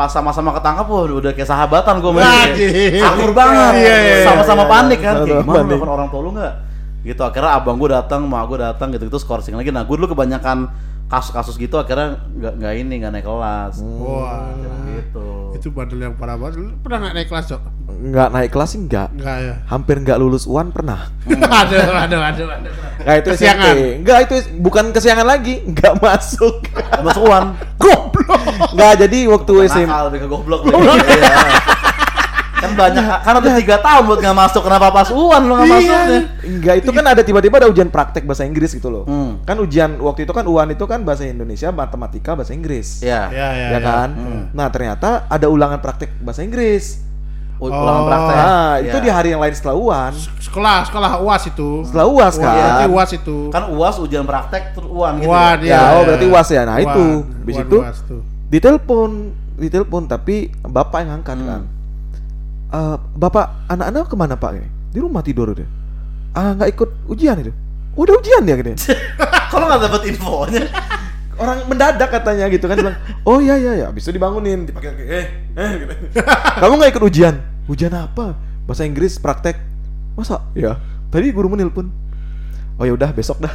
Pas 0.00 0.08
sama-sama 0.08 0.56
ketangkap 0.56 0.88
wah 0.88 1.04
udah 1.04 1.32
kayak 1.36 1.44
sahabatan 1.44 2.00
gue 2.00 2.24
Anjir. 2.24 3.04
Akur 3.04 3.36
banget. 3.36 3.72
Iya, 3.76 3.84
iya, 3.84 3.96
iya, 4.00 4.24
Sama-sama 4.24 4.64
iya, 4.64 4.72
panik 4.72 5.00
kan. 5.04 5.14
Kayak 5.28 5.44
gimana 5.44 5.60
nelfon 5.68 5.90
orang 5.92 6.08
tua 6.08 6.20
lu 6.24 6.30
nggak? 6.32 6.54
Gitu 7.04 7.20
akhirnya 7.20 7.52
abang 7.52 7.76
gue 7.76 7.92
datang, 7.92 8.24
mak 8.24 8.48
gue 8.48 8.64
datang 8.64 8.88
gitu 8.96 9.12
gitu 9.12 9.20
skorsing 9.20 9.60
lagi. 9.60 9.68
Nah 9.68 9.84
gue 9.84 9.92
dulu 10.00 10.16
kebanyakan 10.16 10.72
kasus-kasus 11.12 11.60
gitu 11.60 11.76
akhirnya 11.76 12.16
nggak 12.32 12.52
nggak 12.64 12.72
ini 12.80 12.94
nggak 12.96 13.12
naik 13.12 13.26
kelas. 13.28 13.74
Wah. 14.00 14.56
Gitu. 14.88 15.28
Itu 15.60 15.68
bandel 15.68 16.00
yang 16.00 16.16
parah 16.16 16.40
banget. 16.40 16.64
Lu 16.64 16.72
pernah 16.80 16.98
nggak 17.04 17.14
naik 17.20 17.28
kelas, 17.28 17.44
Cok? 17.52 17.62
Nggak 18.00 18.28
naik 18.32 18.50
kelas 18.56 18.68
sih 18.72 18.80
nggak. 18.80 19.08
Enggak 19.20 19.36
ya. 19.44 19.54
Hampir 19.68 19.96
nggak 20.00 20.16
lulus 20.16 20.48
UAN 20.48 20.72
pernah. 20.72 21.12
aduh, 21.60 21.76
aduh, 22.08 22.20
aduh, 22.24 22.46
aduh. 22.48 22.72
Nggak 23.04 23.16
itu 23.20 23.28
Kesiangan. 23.36 23.74
SMP. 23.76 23.88
Nggak 24.00 24.18
itu 24.24 24.34
bukan 24.64 24.84
kesiangan 24.96 25.26
lagi, 25.28 25.54
nggak 25.68 25.94
masuk. 26.00 26.64
Masuk 27.04 27.22
uan. 27.28 27.52
Goblok. 27.76 28.09
Nggak 28.74 28.92
jadi 29.06 29.18
waktu. 29.28 29.52
Nakal 29.66 30.04
lebih 30.10 30.20
ke 30.22 30.28
goblok. 30.28 30.60
Iya. 30.70 31.36
kan 32.60 32.76
banyak 32.76 33.04
kan 33.24 33.34
ada 33.40 33.56
tiga 33.56 33.80
tahun 33.80 34.04
buat 34.04 34.20
nggak 34.20 34.36
masuk 34.36 34.60
kenapa 34.60 34.92
pas 34.92 35.08
uan 35.08 35.48
lu 35.48 35.56
nggak 35.56 35.64
Iya. 35.64 35.76
masuknya? 35.80 36.20
Enggak, 36.44 36.74
itu 36.84 36.90
kan 36.92 37.04
ada 37.08 37.22
tiba-tiba 37.24 37.56
ada 37.56 37.68
ujian 37.72 37.88
praktek 37.88 38.28
bahasa 38.28 38.44
Inggris 38.44 38.76
gitu 38.76 38.92
loh. 38.92 39.08
Hmm. 39.08 39.40
Kan 39.48 39.64
ujian 39.64 39.96
waktu 39.96 40.28
itu 40.28 40.32
kan 40.36 40.44
UAN 40.44 40.68
itu 40.68 40.84
kan 40.84 41.00
bahasa 41.00 41.24
Indonesia, 41.24 41.72
matematika, 41.72 42.36
bahasa 42.36 42.52
Inggris. 42.52 43.00
Ya. 43.00 43.32
Ya, 43.32 43.48
ya, 43.56 43.66
Ya, 43.72 43.78
kan? 43.80 44.08
Hmm. 44.12 44.42
Nah, 44.52 44.68
ternyata 44.68 45.24
ada 45.26 45.48
ulangan 45.48 45.80
praktek 45.80 46.20
bahasa 46.20 46.44
Inggris. 46.44 47.00
Oh. 47.60 47.68
Ulangan 47.68 48.02
praktek. 48.02 48.34
Nah, 48.34 48.72
itu 48.80 48.96
Ya. 48.96 49.02
di 49.04 49.10
hari 49.12 49.28
yang 49.30 49.40
lain 49.40 49.52
setelah 49.52 49.76
UAN. 49.76 50.12
Sekolah, 50.40 50.78
sekolah 50.82 51.10
UAS 51.20 51.42
itu. 51.46 51.68
Setelah 51.84 52.06
UAS 52.08 52.34
Wah, 52.34 52.42
kan. 52.42 52.54
berarti 52.56 52.84
UAS 52.88 53.10
itu. 53.14 53.36
Kan 53.48 53.62
UAS 53.68 53.96
ujian 54.00 54.24
praktek 54.24 54.62
terus 54.72 54.88
uan 54.88 55.12
gitu. 55.20 55.28
Uan, 55.28 55.56
ya? 55.60 55.64
iya. 55.64 55.76
Ya, 55.76 55.82
oh 55.92 56.02
berarti 56.02 56.26
UAS 56.26 56.48
ya. 56.48 56.62
Nah, 56.64 56.74
Uan, 56.74 56.82
itu. 56.82 57.04
Habis 57.36 57.56
itu 57.60 57.78
ditelepon, 58.48 59.10
ditelepon 59.56 60.02
tapi 60.04 60.36
bapak 60.58 60.98
yang 61.00 61.20
angkat 61.20 61.36
Hmm. 61.36 61.46
kan. 61.46 61.62
Eh, 62.70 62.96
bapak, 63.14 63.46
anak-anak 63.68 64.08
ke 64.08 64.16
mana 64.16 64.34
pak? 64.34 64.50
Di 64.88 64.98
rumah 64.98 65.20
tidur 65.20 65.52
udah. 65.52 65.68
Ah 66.32 66.54
nggak 66.54 66.70
ikut 66.72 66.90
ujian 67.08 67.36
itu. 67.38 67.52
Udah 67.92 68.14
ujian 68.16 68.40
dia 68.40 68.54
gini. 68.54 68.72
Kalau 69.52 69.66
nggak 69.66 69.84
dapet 69.84 70.02
infonya. 70.08 70.64
Orang 71.40 71.64
mendadak 71.66 72.12
katanya 72.12 72.46
gitu 72.46 72.68
kan 72.68 72.76
bilang, 72.76 72.96
oh 73.24 73.40
iya 73.40 73.56
iya 73.56 73.72
ya, 73.74 73.84
habis 73.88 74.04
itu 74.04 74.12
dibangunin, 74.12 74.68
dipakai 74.68 74.92
kayak 74.92 75.08
eh 75.08 75.26
eh 75.56 75.70
gitu. 75.80 75.94
Kamu 76.60 76.76
nggak 76.76 76.92
ikut 76.92 77.02
ujian? 77.02 77.34
Ujian 77.70 77.94
apa? 77.94 78.34
Bahasa 78.66 78.82
Inggris 78.82 79.22
praktek. 79.22 79.54
Masa? 80.18 80.42
Ya. 80.58 80.82
Tadi 81.14 81.30
guru 81.30 81.54
menelpon. 81.54 81.86
oh 82.80 82.88
ya 82.88 82.96
udah 82.96 83.12
besok 83.12 83.44
dah 83.44 83.52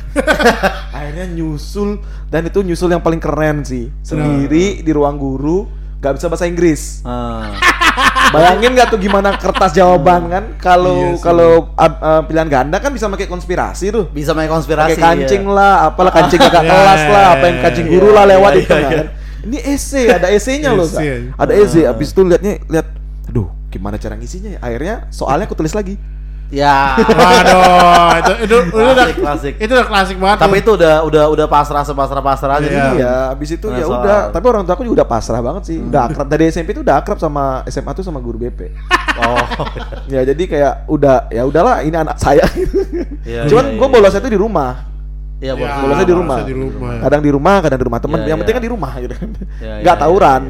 akhirnya 0.94 1.26
nyusul 1.34 1.98
dan 2.30 2.46
itu 2.46 2.62
nyusul 2.62 2.94
yang 2.94 3.02
paling 3.02 3.18
keren 3.18 3.66
sih 3.66 3.90
sendiri 4.06 4.86
di 4.86 4.92
ruang 4.94 5.18
guru 5.18 5.66
nggak 5.98 6.14
bisa 6.22 6.30
bahasa 6.30 6.46
Inggris 6.46 7.02
Ah. 7.02 7.58
bayangin 8.38 8.78
nggak 8.78 8.94
tuh 8.94 9.02
gimana 9.02 9.34
kertas 9.34 9.74
jawaban 9.74 10.30
kan 10.30 10.46
kalau 10.62 11.18
Iya 11.18 11.26
kalau 11.26 11.74
eh, 11.74 12.22
pilihan 12.30 12.46
ganda 12.54 12.78
kan 12.78 12.94
bisa 12.94 13.10
pakai 13.10 13.26
konspirasi 13.26 13.90
tuh 13.90 14.06
bisa 14.14 14.38
main 14.38 14.46
konspirasi 14.46 14.94
pakai 14.94 15.02
kancing 15.02 15.42
iya. 15.50 15.58
lah 15.58 15.74
apalah 15.90 16.14
kancing 16.14 16.46
kakak 16.46 16.62
Iya, 16.62 16.70
kelas 16.78 17.02
iya, 17.02 17.10
lah 17.10 17.24
iya, 17.26 17.34
apa 17.34 17.44
yang 17.50 17.58
iya, 17.58 17.64
kancing 17.66 17.88
iya, 17.90 17.94
guru 17.98 18.08
lah 18.14 18.24
iya, 18.30 18.32
lewat 18.38 18.52
iya, 18.54 18.62
itu 18.62 18.74
iya. 18.78 18.86
kan 18.86 19.06
ini 19.46 19.58
esai 19.62 20.06
ada 20.10 20.28
esainya 20.34 20.70
loh. 20.74 20.86
Esai. 20.86 21.34
ada 21.34 21.54
esai 21.54 21.90
abis 21.90 22.14
itu 22.14 22.22
liatnya 22.22 22.62
lihat 22.70 22.86
aduh 22.86 22.95
gimana 23.76 23.96
cara 23.96 24.16
ngisinya 24.16 24.56
ya 24.56 24.60
akhirnya 24.60 24.96
soalnya 25.10 25.44
aku 25.44 25.54
tulis 25.54 25.72
lagi 25.72 26.00
ya 26.48 26.94
Waduh, 26.96 28.10
itu 28.16 28.34
itu, 28.46 28.56
itu 28.70 28.78
udah 28.78 29.06
Klasik, 29.10 29.18
klasik. 29.18 29.54
itu 29.58 29.72
udah 29.74 29.88
klasik 29.90 30.16
banget. 30.16 30.38
tapi 30.40 30.56
tuh. 30.56 30.62
itu 30.62 30.72
udah 30.78 30.96
udah 31.04 31.24
udah 31.28 31.46
pasrah 31.46 31.82
sepasrah 31.82 32.22
pasrah 32.22 32.62
aja 32.62 32.64
Iya. 32.64 32.70
gitu. 32.72 32.90
Iya, 32.96 33.14
abis 33.34 33.50
itu 33.52 33.68
Nah, 33.68 33.76
ya 33.76 33.86
soal- 33.86 33.98
udah. 34.00 34.20
Tapi 34.30 34.46
orang 34.46 34.62
tua 34.62 34.74
aku 34.74 34.84
juga 34.86 34.96
udah 35.02 35.10
pasrah 35.10 35.42
banget 35.42 35.64
sih. 35.66 35.78
Udah 35.82 36.02
akrab 36.06 36.28
dari 36.28 36.46
SMP 36.48 36.72
tuh 36.72 36.86
udah 36.86 36.96
akrab 36.96 37.18
sama 37.18 37.66
SMA 37.66 37.92
tuh 37.92 38.06
sama 38.06 38.22
guru 38.22 38.38
BP. 38.38 38.62
oh 39.22 39.42
ya 40.06 40.22
jadi 40.24 40.44
kayak 40.46 40.74
udah 40.86 41.28
ya 41.30 41.44
udahlah 41.44 41.82
ini 41.82 41.98
anak 41.98 42.16
saya. 42.16 42.46
Iya, 43.26 43.46
Cuman 43.50 43.66
iya, 43.66 43.76
gue 43.76 43.88
iya. 43.90 43.94
bolosnya 43.98 44.22
tuh 44.22 44.32
di 44.32 44.40
rumah. 44.40 44.72
iya 45.36 45.52
Ya, 45.52 45.54
bos 45.58 45.68
bolosnya 45.82 46.06
di 46.06 46.16
rumah. 46.16 46.38
bolosnya 46.38 46.48
di 46.48 46.58
rumah, 46.62 46.90
ya. 46.94 47.02
Kadang 47.02 47.22
di 47.22 47.32
rumah, 47.34 47.56
kadang 47.60 47.80
di 47.82 47.86
rumah 47.86 48.00
temen. 48.00 48.20
Iya, 48.22 48.28
yang 48.30 48.38
penting 48.40 48.54
iya. 48.54 48.60
kan 48.62 48.66
di 48.66 48.72
rumah 48.72 48.92
gitu 49.02 49.14
kan. 49.18 49.30
Iya, 49.60 49.74
Nggak 49.82 49.96
iya, 49.98 50.02
tawuran. 50.06 50.42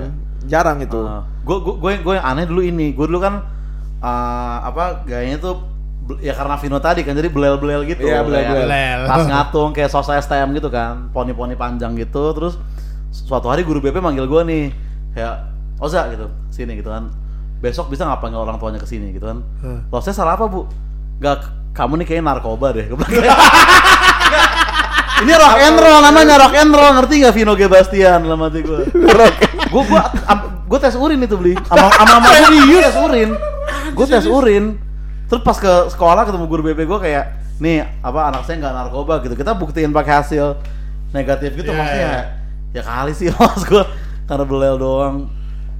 Jarang 0.45 0.77
itu. 0.81 0.99
gue 1.45 1.57
gue 1.61 1.75
gue 1.77 1.91
gue 2.01 2.13
yang 2.17 2.25
aneh 2.25 2.45
dulu 2.49 2.61
ini. 2.65 2.93
Gue 2.93 3.05
dulu 3.05 3.21
kan 3.21 3.41
eh, 4.01 4.57
apa 4.65 5.05
gayanya 5.05 5.37
tuh 5.41 5.75
ya 6.21 6.37
karena 6.37 6.55
Vino 6.61 6.77
tadi 6.77 7.01
kan 7.01 7.17
jadi 7.17 7.29
belel-belel 7.33 7.81
gitu. 7.89 8.05
Iya, 8.05 8.21
kayak 8.21 8.25
belel-belel. 8.29 8.65
Belel. 8.69 8.99
tas 9.09 9.25
ngatung 9.25 9.69
kayak 9.73 9.89
sos 9.89 10.09
STM 10.09 10.53
gitu 10.53 10.69
kan 10.69 11.09
poni-poni 11.09 11.57
panjang 11.57 11.97
gitu. 11.97 12.33
Terus 12.37 12.57
suatu 13.09 13.49
hari 13.49 13.65
guru 13.65 13.81
BP 13.81 13.97
manggil 14.01 14.29
gue 14.29 14.41
nih 14.45 14.63
kayak 15.17 15.35
Oza 15.81 16.07
gitu 16.13 16.29
sini 16.53 16.77
gitu 16.77 16.93
kan. 16.93 17.09
Besok 17.59 17.89
bisa 17.89 18.05
nggak 18.05 18.21
panggil 18.21 18.39
orang 18.45 18.61
tuanya 18.61 18.77
ke 18.77 18.87
sini? 18.87 19.11
gitu 19.15 19.25
kan. 19.25 19.41
Hah. 19.65 19.79
loh 19.89 20.01
saya 20.03 20.13
salah 20.13 20.37
apa 20.37 20.45
bu? 20.45 20.69
Gak 21.17 21.47
kamu 21.75 22.03
nih 22.03 22.05
kayaknya 22.07 22.31
narkoba 22.31 22.71
deh 22.71 22.87
ini 25.23 25.31
rock 25.31 25.59
and 25.59 25.79
roll 25.79 25.99
namanya 26.03 26.35
rock 26.39 26.55
and 26.55 26.71
roll. 26.71 26.91
Ngerti 26.95 27.23
nggak 27.23 27.35
Vino 27.35 27.53
G 27.55 27.67
Bastian 27.67 28.19
dalam 28.23 28.39
hati 28.43 28.59
gue 29.75 29.83
gue 29.83 30.01
gue 30.71 30.79
tes 30.79 30.95
urin 30.95 31.19
itu 31.19 31.35
beli 31.35 31.53
sama 31.67 31.91
sama 31.91 32.15
sama 32.23 32.27
gue 32.63 32.79
tes 32.79 32.95
urin. 32.95 33.29
Gue 33.91 34.05
tes 34.07 34.23
urin. 34.23 34.63
Terus 35.27 35.41
pas 35.43 35.57
ke 35.59 35.73
sekolah 35.91 36.23
ketemu 36.23 36.45
guru 36.47 36.61
BP 36.63 36.87
gue 36.87 36.99
kayak 37.01 37.25
nih 37.59 37.83
apa 37.99 38.31
anak 38.31 38.47
saya 38.47 38.63
nggak 38.63 38.73
narkoba 38.73 39.19
gitu. 39.19 39.35
Kita 39.35 39.51
buktiin 39.51 39.91
pakai 39.91 40.23
hasil 40.23 40.55
negatif 41.11 41.55
gitu 41.55 41.71
Iya, 41.71 41.79
maksudnya 41.79 42.11
iya. 42.11 42.23
ya 42.75 42.81
kali 42.83 43.11
sih 43.11 43.27
mas 43.35 43.63
gue 43.63 43.83
karena 44.23 44.45
belel 44.47 44.75
doang. 44.79 45.15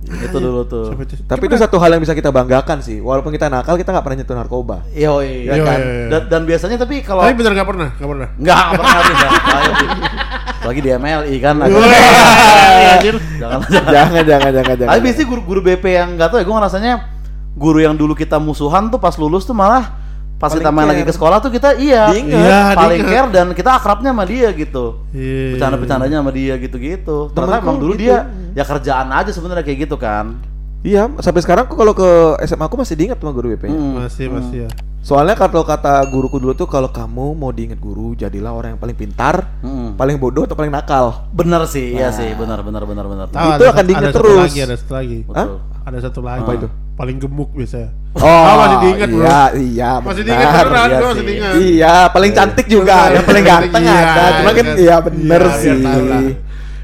Itu 0.05 0.37
dulu 0.37 0.61
tuh. 0.69 0.93
Tapi 1.25 1.43
itu 1.49 1.55
satu 1.57 1.81
hal 1.81 1.97
yang 1.97 2.01
bisa 2.03 2.13
kita 2.13 2.29
banggakan 2.29 2.77
sih. 2.77 3.01
Walaupun 3.01 3.33
kita 3.33 3.49
nakal, 3.49 3.73
kita 3.73 3.89
nggak 3.89 4.05
pernah 4.05 4.17
nyentuh 4.21 4.37
narkoba. 4.37 4.77
Yo, 4.93 5.17
Iya, 5.25 5.49
iya 5.49 5.65
kan. 5.65 5.79
iya, 5.81 5.89
iya. 5.89 6.07
Dan, 6.13 6.21
dan 6.29 6.41
biasanya 6.45 6.77
tapi 6.77 7.01
kalau 7.01 7.25
Tapi 7.25 7.33
bener 7.33 7.57
gak 7.57 7.65
pernah, 7.65 7.89
gak 7.97 8.09
pernah. 8.13 8.27
Enggak, 8.37 8.63
enggak 8.69 8.85
pernah 8.85 10.21
Lagi 10.65 10.79
di 10.79 10.89
MLI 10.91 11.35
kan. 11.37 11.55
agak- 11.57 11.77
Wih, 11.77 12.89
anjir. 12.91 13.15
jangan, 13.37 13.59
jangan. 13.69 13.91
jangan, 13.93 14.23
jangan, 14.25 14.51
jangan. 14.73 14.87
Tapi 14.87 14.99
biasanya 14.99 15.27
guru, 15.27 15.41
guru 15.43 15.59
BP 15.61 15.85
yang 15.87 16.09
enggak 16.11 16.27
tahu 16.27 16.37
ya, 16.37 16.45
gue 16.45 16.55
ngerasanya 16.55 16.93
guru 17.55 17.79
yang 17.79 17.93
dulu 17.93 18.13
kita 18.13 18.35
musuhan 18.37 18.89
tuh 18.89 18.97
pas 18.97 19.15
lulus 19.15 19.43
tuh 19.43 19.53
malah 19.53 19.93
pas 20.35 20.51
Paling 20.51 20.59
kita 20.59 20.69
main 20.69 20.83
lagi 20.85 20.99
care. 20.99 21.07
ke 21.07 21.15
sekolah 21.15 21.37
tuh 21.39 21.47
kita 21.49 21.79
iya, 21.79 22.11
Diinget. 22.11 22.35
Iya, 22.35 22.59
paling 22.75 22.99
diinget. 22.99 23.13
care 23.15 23.27
dan 23.31 23.47
kita 23.51 23.69
akrabnya 23.73 24.11
sama 24.11 24.25
dia 24.25 24.51
gitu. 24.51 24.85
Iya. 25.09 25.55
Bercanda-bercandanya 25.55 26.17
sama 26.19 26.31
dia 26.31 26.53
gitu-gitu. 26.57 27.17
Ternyata 27.31 27.39
Temenku 27.55 27.63
emang 27.63 27.77
dulu 27.79 27.93
gitu. 27.93 28.03
dia 28.03 28.17
ya 28.51 28.63
kerjaan 28.63 29.07
aja 29.09 29.31
sebenarnya 29.31 29.63
kayak 29.63 29.79
gitu 29.81 29.95
kan. 29.95 30.35
Iya, 30.81 31.09
sampai 31.17 31.41
sekarang 31.41 31.65
aku 31.65 31.73
kalau 31.73 31.91
ke 31.91 32.09
SMA 32.43 32.63
aku 32.63 32.75
masih 32.75 32.93
diingat 32.93 33.17
sama 33.17 33.31
guru 33.31 33.51
BP. 33.51 33.65
Hmm. 33.65 33.99
Masih, 33.99 34.27
masih 34.27 34.57
ya. 34.63 34.69
Soalnya 34.99 35.33
kalau 35.33 35.61
kata 35.61 36.01
guruku 36.05 36.37
dulu 36.37 36.53
tuh 36.53 36.65
kalau 36.65 36.89
kamu 36.89 37.33
mau 37.33 37.49
diingat 37.49 37.77
guru, 37.77 38.13
jadilah 38.13 38.49
orang 38.51 38.73
yang 38.73 38.81
paling 38.81 38.93
pintar, 38.93 39.49
Hmm. 39.61 39.93
paling 39.93 40.17
bodoh 40.17 40.43
atau 40.43 40.53
paling 40.53 40.69
nakal. 40.69 41.29
Bener 41.31 41.61
sih, 41.65 41.93
iya 41.93 42.09
sih, 42.09 42.33
bener 42.33 42.61
bener 42.61 42.83
bener 42.83 43.01
bener. 43.03 43.25
Tahu, 43.27 43.49
Itu 43.51 43.63
ada 43.63 43.65
akan 43.67 43.75
satu- 43.75 43.85
diinget 43.87 44.01
ada 44.03 44.09
satu 44.09 44.19
terus. 44.19 44.37
Lagi, 44.43 44.59
ada 44.59 44.75
satu 44.75 44.93
lagi. 44.93 45.17
Betul. 45.23 45.57
Ada 45.85 45.97
satu 46.01 46.19
lagi. 46.19 46.41
Apa 46.41 46.53
itu? 46.55 46.67
Paling 46.95 47.17
gemuk 47.19 47.49
biasanya. 47.51 47.89
Oh, 48.15 48.55
masih 48.55 48.77
diingat, 48.79 49.09
bro. 49.11 49.19
Iya, 49.19 49.41
iya, 49.59 49.91
Masih 49.99 50.05
benar. 50.15 50.25
diingat 50.25 50.53
beneran, 50.55 50.87
iya 50.87 50.97
masih 50.97 51.13
sih. 51.13 51.25
diingat. 51.25 51.53
Iya, 51.59 51.95
paling 52.09 52.31
cantik 52.31 52.67
juga, 52.67 52.97
yang 53.07 53.25
paling 53.25 53.25
paling 53.25 53.45
ganteng 53.45 53.83
ada. 53.83 53.93
iya, 53.93 54.25
Cuma 54.31 54.51
kan 54.51 54.65
iya. 54.65 54.75
iya 54.79 54.95
bener 54.99 55.41
Iya, 55.43 55.57
sih. 55.59 55.79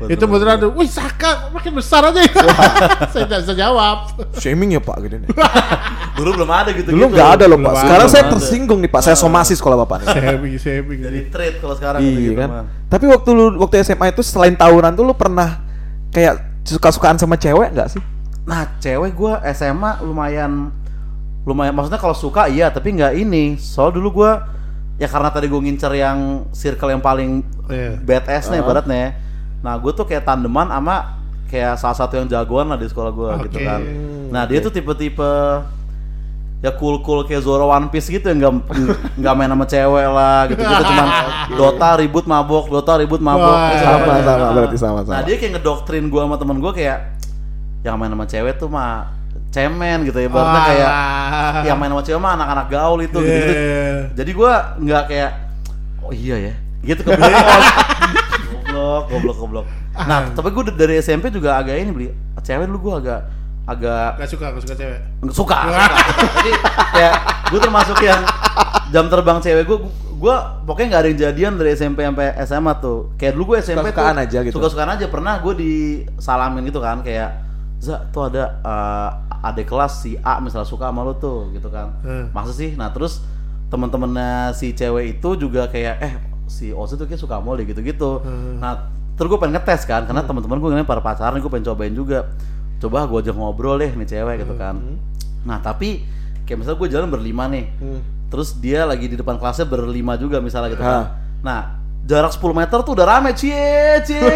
Betul, 0.01 0.13
Itu 0.17 0.23
beneran 0.25 0.57
tuh, 0.57 0.71
wih 0.73 0.89
Saka 0.89 1.49
makin 1.49 1.71
besar 1.73 2.01
aja 2.09 2.19
ya. 2.19 2.33
Saya 3.13 3.23
tidak 3.25 3.39
bisa 3.45 3.53
jawab. 3.53 3.97
Shaming 4.35 4.73
ya 4.73 4.81
Pak 4.81 4.97
gitu 5.05 5.15
nih. 5.21 5.29
Dulu 6.17 6.29
belum 6.35 6.49
ada 6.49 6.69
gitu 6.71 6.89
Dulu 6.89 7.05
nggak 7.09 7.29
ada 7.37 7.45
loh 7.45 7.57
Pak. 7.57 7.73
Sekarang 7.77 7.99
belum 8.03 8.13
saya 8.13 8.23
ada. 8.25 8.31
tersinggung 8.33 8.79
nih 8.81 8.89
Pak. 8.89 9.01
Saya 9.01 9.15
somasi 9.15 9.53
sekolah 9.53 9.77
Bapak 9.79 9.97
nih. 10.01 10.07
Shaming, 10.11 10.53
shaming. 10.57 10.99
Jadi 11.01 11.19
trade 11.29 11.55
kalau 11.57 11.75
sekarang 11.77 11.99
Iya 12.01 12.17
gitu 12.17 12.33
kan. 12.35 12.49
Tapi 12.89 13.05
waktu 13.07 13.29
lu 13.29 13.45
waktu 13.57 13.75
SMA 13.81 14.09
itu 14.09 14.21
selain 14.21 14.53
tawuran 14.53 14.91
tuh 14.91 15.03
lu 15.03 15.13
pernah 15.13 15.61
kayak 16.09 16.41
suka-sukaan 16.61 17.15
sama 17.15 17.37
cewek 17.37 17.71
nggak 17.71 17.87
sih? 17.89 18.01
Nah, 18.41 18.65
cewek 18.77 19.13
gua 19.13 19.37
SMA 19.53 20.01
lumayan 20.01 20.73
lumayan 21.41 21.73
maksudnya 21.73 21.97
kalau 21.97 22.13
suka 22.13 22.45
iya, 22.45 22.69
tapi 22.69 22.91
nggak 22.91 23.13
ini. 23.15 23.55
Soal 23.55 23.89
dulu 23.89 24.21
gua 24.21 24.45
ya 24.97 25.05
karena 25.05 25.29
tadi 25.29 25.45
gua 25.45 25.57
ngincer 25.57 25.93
yang 25.93 26.49
circle 26.51 26.89
yang 26.89 27.01
paling 27.01 27.41
Iya. 27.65 27.97
badass 27.97 28.49
nih 28.49 28.59
Ah. 28.59 28.63
ibaratnya. 28.63 29.05
Nah, 29.61 29.77
gue 29.77 29.91
tuh 29.93 30.05
kayak 30.09 30.25
tandeman 30.25 30.67
sama 30.69 31.21
kayak 31.51 31.75
salah 31.75 31.97
satu 31.99 32.15
yang 32.15 32.27
jagoan 32.31 32.71
lah 32.71 32.79
di 32.79 32.87
sekolah 32.87 33.11
gua 33.11 33.35
gitu 33.43 33.59
Oke. 33.59 33.67
kan. 33.67 33.81
Nah, 34.31 34.47
dia 34.47 34.63
tuh 34.63 34.71
tipe-tipe 34.71 35.31
ya 36.61 36.71
cool-cool 36.77 37.25
kayak 37.25 37.41
Zoro 37.41 37.73
One 37.73 37.89
Piece 37.89 38.07
gitu 38.07 38.21
yang 38.29 38.37
nggak 38.37 38.53
nggak 39.17 39.33
main 39.33 39.49
sama 39.49 39.65
cewek 39.65 40.07
lah 40.13 40.45
gitu 40.45 40.61
gitu 40.61 40.83
cuman 40.93 41.07
Dota 41.57 41.89
ribut 41.97 42.25
mabok 42.29 42.69
Dota 42.69 43.01
ribut 43.01 43.17
mabok 43.17 43.49
Wah, 43.49 43.73
gitu. 43.73 43.81
Sama 43.81 43.97
iya. 43.97 44.21
sama 44.21 44.49
berarti 44.53 44.77
sama 44.77 44.99
sama. 45.01 45.13
Nah 45.17 45.21
dia 45.25 45.35
kayak 45.41 45.57
ngedoktrin 45.57 46.05
gua 46.13 46.29
sama 46.29 46.37
temen 46.37 46.61
gua 46.61 46.71
kayak 46.71 47.17
yang 47.81 47.97
main 47.97 48.13
sama 48.13 48.25
cewek 48.29 48.61
tuh 48.61 48.69
mah 48.69 49.09
cemen 49.49 50.05
gitu 50.05 50.21
ya. 50.21 50.29
Ibaratnya 50.29 50.61
kayak 50.69 50.91
yang 51.65 51.77
main 51.81 51.91
sama 51.97 52.03
cewek 52.05 52.21
mah 52.21 52.31
anak-anak 52.37 52.67
gaul 52.69 52.99
itu 53.01 53.17
gitu, 53.17 53.25
gitu. 53.25 53.53
Iya. 53.57 53.93
Jadi 54.21 54.31
gua 54.37 54.53
nggak 54.77 55.03
kayak 55.09 55.31
oh 56.05 56.13
iya 56.13 56.35
ya. 56.37 56.53
Gitu 56.85 57.01
kebetulan 57.01 57.41
goblok, 58.81 59.05
goblok, 59.09 59.37
goblok. 59.37 59.65
Nah, 59.93 60.31
tapi 60.33 60.49
gua 60.51 60.63
dari 60.71 60.97
SMP 60.99 61.29
juga 61.29 61.59
agak 61.59 61.75
ini 61.77 61.91
beli 61.91 62.07
cewek 62.41 62.65
dulu 62.67 62.79
gua 62.89 62.93
agak 62.99 63.21
agak 63.69 64.17
Gak 64.17 64.29
suka, 64.29 64.45
gak 64.51 64.63
suka 64.65 64.75
cewek. 64.75 64.99
Nggak 65.21 65.35
suka, 65.37 65.55
suka. 65.69 65.85
Jadi 66.41 66.51
kayak 66.97 67.15
gue 67.53 67.59
termasuk 67.61 67.97
yang 68.01 68.21
jam 68.89 69.05
terbang 69.07 69.37
cewek 69.37 69.63
gue, 69.69 69.77
gue 70.17 70.35
pokoknya 70.65 70.87
nggak 70.91 71.01
ada 71.01 71.09
yang 71.09 71.19
jadian 71.19 71.53
dari 71.61 71.69
SMP 71.77 71.99
sampai 72.01 72.33
SMA 72.43 72.73
tuh. 72.81 73.13
Kayak 73.15 73.33
dulu 73.37 73.53
gue 73.53 73.57
SMP 73.61 73.93
Suka-sukaan 73.93 74.15
tuh 74.17 74.23
aja 74.25 74.39
gitu. 74.41 74.53
Suka-sukaan 74.57 74.89
aja. 74.97 75.05
Pernah 75.07 75.33
gue 75.45 75.53
disalamin 75.55 76.65
gitu 76.67 76.81
kan 76.81 77.05
kayak 77.05 77.53
Za 77.81 77.97
tuh 78.13 78.29
ada 78.29 78.61
eh, 78.61 79.09
adik 79.41 79.73
kelas 79.73 80.05
si 80.05 80.13
A 80.21 80.37
misalnya 80.37 80.69
suka 80.69 80.93
sama 80.93 81.01
lo 81.01 81.17
tuh 81.17 81.49
gitu 81.49 81.69
kan. 81.73 81.97
Hmm. 82.05 82.29
Masa 82.29 82.53
sih? 82.53 82.77
Nah 82.77 82.93
terus 82.93 83.25
temen-temennya 83.73 84.53
si 84.53 84.77
cewek 84.77 85.17
itu 85.17 85.33
juga 85.33 85.65
kayak 85.65 85.95
eh 85.97 86.13
si 86.51 86.75
Ozi 86.75 86.99
tuh 86.99 87.07
kayak 87.07 87.23
suka 87.23 87.39
lo 87.39 87.55
deh 87.55 87.63
gitu-gitu. 87.63 88.19
Hmm. 88.19 88.59
Nah 88.59 88.91
terus 89.15 89.31
gue 89.31 89.39
pengen 89.39 89.55
ngetes 89.55 89.87
kan 89.87 90.03
karena 90.03 90.27
teman-teman 90.27 90.59
gue 90.59 90.69
yang 90.75 90.83
para 90.83 90.99
pacaran 90.99 91.39
gue 91.39 91.47
pengen 91.47 91.71
cobain 91.71 91.95
juga. 91.95 92.27
Coba 92.83 93.07
gue 93.07 93.23
ajak 93.23 93.35
ngobrol 93.37 93.79
deh 93.79 93.95
nih 93.95 94.07
cewek 94.09 94.43
gitu 94.43 94.59
kan. 94.59 94.75
Nah 95.47 95.63
tapi 95.63 96.03
kayak 96.43 96.57
misalnya 96.59 96.77
gue 96.83 96.89
jalan 96.91 97.07
berlima 97.07 97.47
nih, 97.47 97.65
Hmm. 97.79 98.01
terus 98.27 98.57
dia 98.57 98.83
lagi 98.83 99.07
di 99.07 99.15
depan 99.15 99.39
kelasnya 99.39 99.63
berlima 99.63 100.19
juga 100.19 100.43
misalnya 100.43 100.75
gitu 100.75 100.83
kan. 100.83 101.15
Nah 101.39 101.79
jarak 102.01 102.33
10 102.33 102.51
meter 102.51 102.81
tuh 102.81 102.91
udah 102.97 103.05
rame 103.07 103.31
cie 103.31 104.01
cie. 104.03 104.19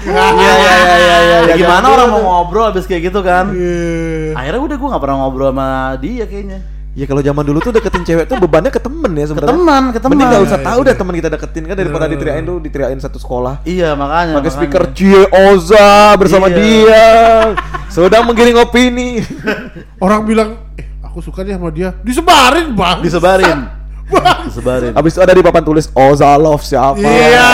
Iya 0.00 0.16
iya 0.32 0.52
iya 0.96 0.96
iya. 0.96 1.38
Ya, 1.52 1.54
gimana 1.60 1.92
orang 1.92 2.08
mau 2.08 2.22
ngobrol 2.24 2.72
abis 2.72 2.88
kayak 2.88 3.12
gitu 3.12 3.20
kan? 3.20 3.52
Iya. 3.52 4.32
Akhirnya 4.32 4.60
udah 4.64 4.76
gue 4.80 4.88
nggak 4.88 5.02
pernah 5.04 5.16
ngobrol 5.20 5.52
sama 5.52 5.68
dia 6.00 6.24
kayaknya. 6.24 6.64
Ya 7.00 7.08
kalau 7.08 7.24
zaman 7.24 7.40
dulu 7.40 7.58
tuh 7.58 7.72
deketin 7.72 8.04
cewek 8.04 8.28
tuh 8.28 8.36
bebannya 8.36 8.68
ke 8.68 8.76
temen 8.76 9.08
ya 9.10 9.24
Ke 9.24 9.28
sebenarnya. 9.32 9.56
teman, 9.56 9.82
ke 9.88 9.98
teman. 9.98 10.10
Mending 10.12 10.28
gak 10.28 10.42
usah 10.44 10.58
Iya, 10.58 10.66
tahu 10.68 10.78
iya. 10.78 10.84
deh 10.84 10.94
teman 10.94 11.14
kita 11.16 11.28
deketin 11.30 11.64
kan 11.64 11.74
daripada 11.74 12.04
Iya. 12.04 12.12
diteriakin 12.12 12.44
tuh 12.44 12.56
diteriakin 12.60 12.98
satu 13.00 13.16
sekolah. 13.16 13.54
Iya 13.64 13.88
makanya. 13.94 14.36
Pakai 14.36 14.44
makanya. 14.44 14.52
speaker 14.52 14.82
Cie 14.92 15.22
Oza 15.48 15.88
bersama 16.14 16.46
Iya. 16.46 16.56
dia 16.58 17.04
sedang 17.88 18.22
menggiring 18.22 18.60
opini. 18.60 19.24
Orang 20.04 20.28
bilang, 20.28 20.60
eh 20.76 20.84
aku 21.00 21.18
suka 21.18 21.40
nih 21.40 21.56
sama 21.56 21.72
dia. 21.72 21.96
Disebarin 21.98 22.76
bang. 22.76 22.98
Disebarin. 23.00 23.58
Disebarin. 24.46 24.92
Abis 24.92 25.16
itu 25.16 25.22
ada 25.22 25.32
di 25.32 25.40
papan 25.40 25.64
tulis 25.64 25.88
Oza 25.90 26.36
love 26.36 26.60
siapa? 26.60 27.00
Iya. 27.00 27.48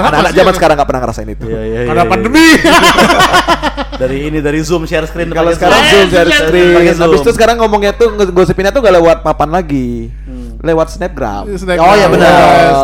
Kenapa 0.00 0.16
Anak-anak 0.16 0.32
zaman 0.32 0.52
sekarang 0.56 0.74
nggak 0.80 0.88
pernah 0.88 1.02
ngerasain 1.04 1.28
itu. 1.28 1.46
Iya 1.46 1.60
iya. 1.60 1.80
Karena 1.84 2.04
iya, 2.04 2.10
pandemi. 2.10 2.46
Dari 4.00 4.32
ini 4.32 4.40
dari 4.40 4.64
Zoom 4.64 4.88
share 4.88 5.04
screen. 5.04 5.28
Kalau 5.28 5.52
sekarang 5.52 5.76
Zoom 5.76 6.08
share 6.08 6.28
share 6.32 6.48
screen. 6.48 6.96
Habis 6.96 7.20
itu 7.20 7.32
sekarang 7.36 7.60
ngomongnya 7.60 7.92
tuh 7.92 8.08
ngegosipinnya 8.16 8.72
tuh 8.72 8.80
gak 8.80 8.96
lewat 8.96 9.18
papan 9.20 9.52
lagi. 9.52 10.08
Hmm. 10.24 10.56
lewat 10.60 10.92
snapgram. 10.92 11.48
Snapgram. 11.52 11.84
Oh, 11.84 11.96
iya, 11.96 12.08
benar. 12.08 12.32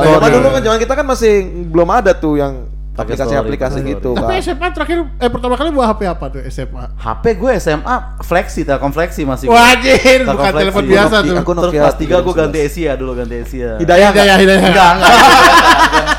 Story. 0.01 0.13
Zaman 0.13 0.29
dulu 0.33 0.49
kan 0.53 0.61
zaman 0.65 0.79
kita 0.81 0.93
kan 0.97 1.07
masih 1.09 1.33
belum 1.73 1.89
ada 1.89 2.13
tuh 2.13 2.37
yang 2.37 2.53
Pakai 2.97 3.13
aplikasi-aplikasi 3.13 3.79
gitu 3.85 4.17
Tapi 4.17 4.41
kan. 4.41 4.41
SMA 4.41 4.69
terakhir 4.73 4.99
eh 5.21 5.29
pertama 5.29 5.53
kali 5.61 5.69
bawa 5.69 5.93
HP 5.93 6.01
apa 6.09 6.33
tuh 6.33 6.41
SMA? 6.49 6.85
HP 6.97 7.25
gue 7.37 7.53
SMA 7.61 7.97
Flexi, 8.25 8.65
Telkom 8.65 8.89
Flexi 8.89 9.29
masih. 9.29 9.53
Wajir, 9.53 10.25
bukan 10.25 10.41
Flexi. 10.41 10.61
telepon 10.65 10.85
biasa 10.89 11.17
tuh. 11.21 11.37
aku 11.37 11.53
Terus 11.53 11.65
Nokia 11.69 11.83
kelas 11.85 11.97
3 12.01 12.09
gue 12.09 12.33
311. 12.33 12.41
ganti 12.41 12.59
Asia 12.65 12.93
dulu 12.97 13.13
ganti 13.13 13.37
Asia. 13.37 13.71
Hidayah 13.77 14.09
Hidayah, 14.17 14.37
hidayah. 14.41 14.63
Enggak, 14.73 14.91
enggak. 14.97 15.17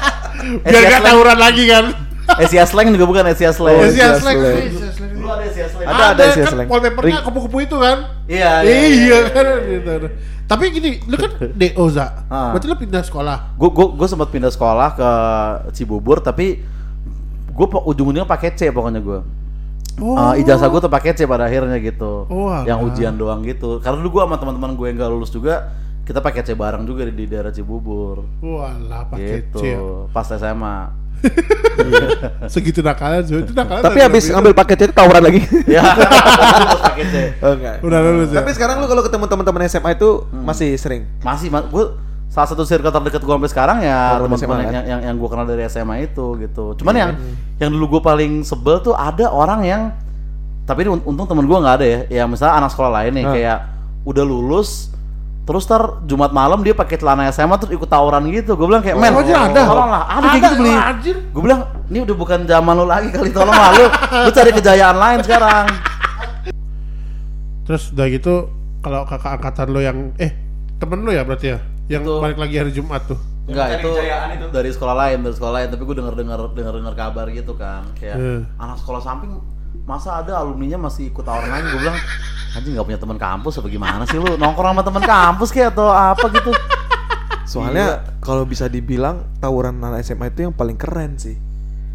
Biar 0.64 0.82
Asia 0.84 0.90
gak 0.98 1.04
tawuran 1.04 1.38
lagi 1.38 1.64
kan. 1.68 1.86
Asia 2.28 2.64
Slang 2.68 2.92
juga 2.92 3.06
bukan 3.08 3.24
Asia 3.32 3.50
Slang. 3.56 3.76
Asia 3.80 3.88
Asia 3.88 4.08
Slang. 4.20 4.38
Asia. 4.38 5.08
Dulu 5.16 5.28
ada 5.32 5.44
Asia 5.48 5.66
Slang. 5.72 5.88
Ada, 5.88 6.04
ada 6.12 6.24
Asia 6.28 6.44
kan 6.44 6.54
Slang. 6.54 6.68
wallpapernya 6.68 7.20
kupu-kupu 7.24 7.58
itu 7.64 7.78
kan. 7.80 7.98
Iya, 8.28 8.52
Iya 8.68 9.20
kan 9.32 9.46
gitu. 9.64 9.92
Tapi 10.48 10.64
gini, 10.72 10.90
lu 11.04 11.16
kan 11.20 11.32
DO 11.60 11.86
Za. 11.92 12.24
Ah. 12.32 12.56
Berarti 12.56 12.66
lu 12.72 12.76
pindah 12.80 13.04
sekolah. 13.04 13.60
Gue 13.60 13.70
gue 13.72 13.88
gue 14.00 14.08
sempat 14.08 14.32
pindah 14.32 14.52
sekolah 14.52 14.90
ke 14.96 15.10
Cibubur 15.76 16.24
tapi 16.24 16.64
gue 17.52 17.68
ujung-ujungnya 17.68 18.24
pakai 18.24 18.56
C 18.56 18.72
pokoknya 18.72 19.04
gue. 19.04 19.20
Oh. 19.98 20.14
Eh, 20.38 20.46
ijazah 20.46 20.70
gue 20.70 20.80
tuh 20.80 20.94
pakai 20.94 21.18
C 21.18 21.26
pada 21.26 21.50
akhirnya 21.50 21.76
gitu. 21.82 22.30
Oh, 22.30 22.54
yang 22.64 22.86
ujian 22.86 23.18
doang 23.18 23.42
gitu. 23.44 23.82
Karena 23.82 23.98
dulu 23.98 24.20
gue 24.20 24.22
sama 24.30 24.38
teman-teman 24.38 24.78
gue 24.78 24.86
yang 24.88 24.98
gak 25.02 25.12
lulus 25.12 25.34
juga 25.34 25.74
kita 26.08 26.24
pakai 26.24 26.40
C 26.40 26.56
bareng 26.56 26.88
juga 26.88 27.04
di, 27.04 27.12
di 27.12 27.26
daerah 27.28 27.52
Cibubur. 27.52 28.24
Walah 28.40 29.12
pakai 29.12 29.44
gitu. 29.44 29.60
C. 29.60 29.76
ya. 29.76 29.80
Pas 30.16 30.24
SMA. 30.24 30.78
Segitu 32.54 32.80
nakalnya. 32.80 33.28
Itu 33.28 33.52
nakalnya. 33.52 33.84
Tapi 33.92 34.00
habis 34.00 34.32
ngambil 34.32 34.54
paket 34.56 34.88
itu 34.88 34.94
tawuran 34.96 35.20
lagi. 35.20 35.42
ya. 35.76 35.84
Terus 35.84 36.82
pakai 36.88 37.04
C. 37.12 37.16
Enggak. 37.44 37.76
Udah 37.84 38.00
lulus 38.00 38.30
ya. 38.32 38.40
Tapi 38.40 38.52
sekarang 38.56 38.80
lu 38.80 38.88
kalau 38.88 39.04
ketemu 39.04 39.26
teman-teman 39.28 39.62
SMA 39.68 39.92
itu 40.00 40.10
masih 40.32 40.70
sering. 40.80 41.04
Masih 41.20 41.52
gue 41.52 41.84
salah 42.32 42.48
satu 42.48 42.64
circle 42.64 42.92
terdekat 42.92 43.24
gue 43.24 43.34
sampai 43.40 43.52
sekarang 43.52 43.78
ya 43.84 44.20
Teman-teman 44.20 44.40
SMA, 44.40 44.56
yang, 44.64 44.72
kan? 44.72 44.84
yang 44.88 45.00
yang 45.12 45.16
gue 45.20 45.30
kenal 45.32 45.44
dari 45.44 45.64
SMA 45.68 45.96
itu 46.08 46.26
gitu. 46.40 46.66
Cuman 46.80 46.96
yang 46.96 47.12
yang 47.60 47.70
dulu 47.76 48.00
gue 48.00 48.02
paling 48.08 48.48
sebel 48.48 48.80
tuh 48.80 48.96
ada 48.96 49.28
orang 49.28 49.60
yang 49.68 49.82
tapi 50.64 50.84
ini 50.88 51.00
untung 51.04 51.28
temen 51.28 51.44
gue 51.44 51.58
nggak 51.60 51.76
ada 51.84 51.88
ya. 51.88 52.00
Ya 52.08 52.24
misalnya 52.24 52.64
anak 52.64 52.72
sekolah 52.72 52.92
lain 53.04 53.12
nih 53.20 53.26
Ah. 53.28 53.32
kayak 53.36 53.58
udah 54.08 54.24
lulus 54.24 54.96
terus 55.48 55.64
ntar 55.64 56.04
Jumat 56.04 56.30
malam 56.30 56.60
dia 56.60 56.76
pakai 56.76 57.00
celana 57.00 57.32
SMA 57.32 57.56
terus 57.56 57.72
ikut 57.72 57.88
tawuran 57.88 58.28
gitu. 58.28 58.54
Gue 58.54 58.68
bilang 58.68 58.84
kayak 58.84 58.94
men, 58.94 59.10
Oh, 59.10 59.24
ada, 59.24 59.48
ada. 59.48 59.62
tolong 59.64 59.88
lah, 59.88 60.04
ada, 60.06 60.20
kayak 60.20 60.36
Ada, 60.36 60.44
gitu 60.46 60.56
beli. 60.60 60.74
anjir. 60.76 61.16
Gue 61.32 61.42
bilang 61.42 61.60
ini 61.88 62.00
udah 62.04 62.16
bukan 62.16 62.40
zaman 62.44 62.74
lu 62.74 62.86
lagi 62.86 63.08
kali 63.10 63.32
tolong 63.32 63.56
lah 63.56 63.72
lu, 63.72 63.86
lu 64.20 64.30
cari 64.30 64.52
kejayaan 64.52 64.98
lain 64.98 65.20
sekarang. 65.24 65.66
Terus 67.64 67.92
udah 67.92 68.08
gitu 68.08 68.34
kalau 68.80 69.04
kakak 69.04 69.40
angkatan 69.40 69.68
lo 69.70 69.80
yang 69.80 69.98
eh 70.18 70.32
temen 70.78 71.02
lo 71.02 71.10
ya 71.10 71.24
berarti 71.24 71.48
ya 71.50 71.60
yang 71.88 72.04
Itu. 72.04 72.20
balik 72.20 72.38
lagi 72.38 72.56
hari 72.58 72.72
Jumat 72.72 73.02
tuh. 73.06 73.20
Enggak 73.48 73.80
itu, 73.80 73.88
kejayaan 73.90 74.30
itu. 74.34 74.46
dari 74.52 74.70
sekolah 74.70 74.96
lain, 74.98 75.18
dari 75.22 75.32
sekolah 75.34 75.54
lain. 75.54 75.68
Tapi 75.72 75.82
gue 75.82 75.96
denger 75.96 76.16
dengar 76.18 76.40
dengar 76.52 76.74
dengar 76.76 76.94
kabar 76.94 77.26
gitu 77.32 77.56
kan, 77.56 77.88
kayak 77.94 78.16
Hmm. 78.16 78.42
anak 78.58 78.76
sekolah 78.78 79.00
samping 79.00 79.40
masa 79.84 80.20
ada 80.20 80.36
alumninya 80.38 80.76
masih 80.82 81.08
ikut 81.08 81.24
tawuran 81.24 81.48
lain. 81.50 81.64
Gue 81.66 81.80
bilang 81.82 81.98
anjing 82.58 82.74
nggak 82.74 82.88
punya 82.88 83.00
teman 83.00 83.18
kampus 83.18 83.62
apa 83.62 83.68
gimana 83.70 84.04
sih 84.04 84.18
lu 84.18 84.34
nongkrong 84.36 84.74
sama 84.74 84.82
teman 84.82 85.04
kampus 85.06 85.50
kayak 85.54 85.78
atau 85.78 85.94
apa 85.94 86.26
gitu. 86.34 86.52
Soalnya 87.48 88.04
kalau 88.20 88.44
bisa 88.44 88.68
dibilang 88.68 89.24
tawuran 89.38 89.80
anak 89.80 90.04
SMA 90.04 90.28
itu 90.28 90.50
yang 90.50 90.54
paling 90.54 90.76
keren 90.76 91.16
sih. 91.16 91.38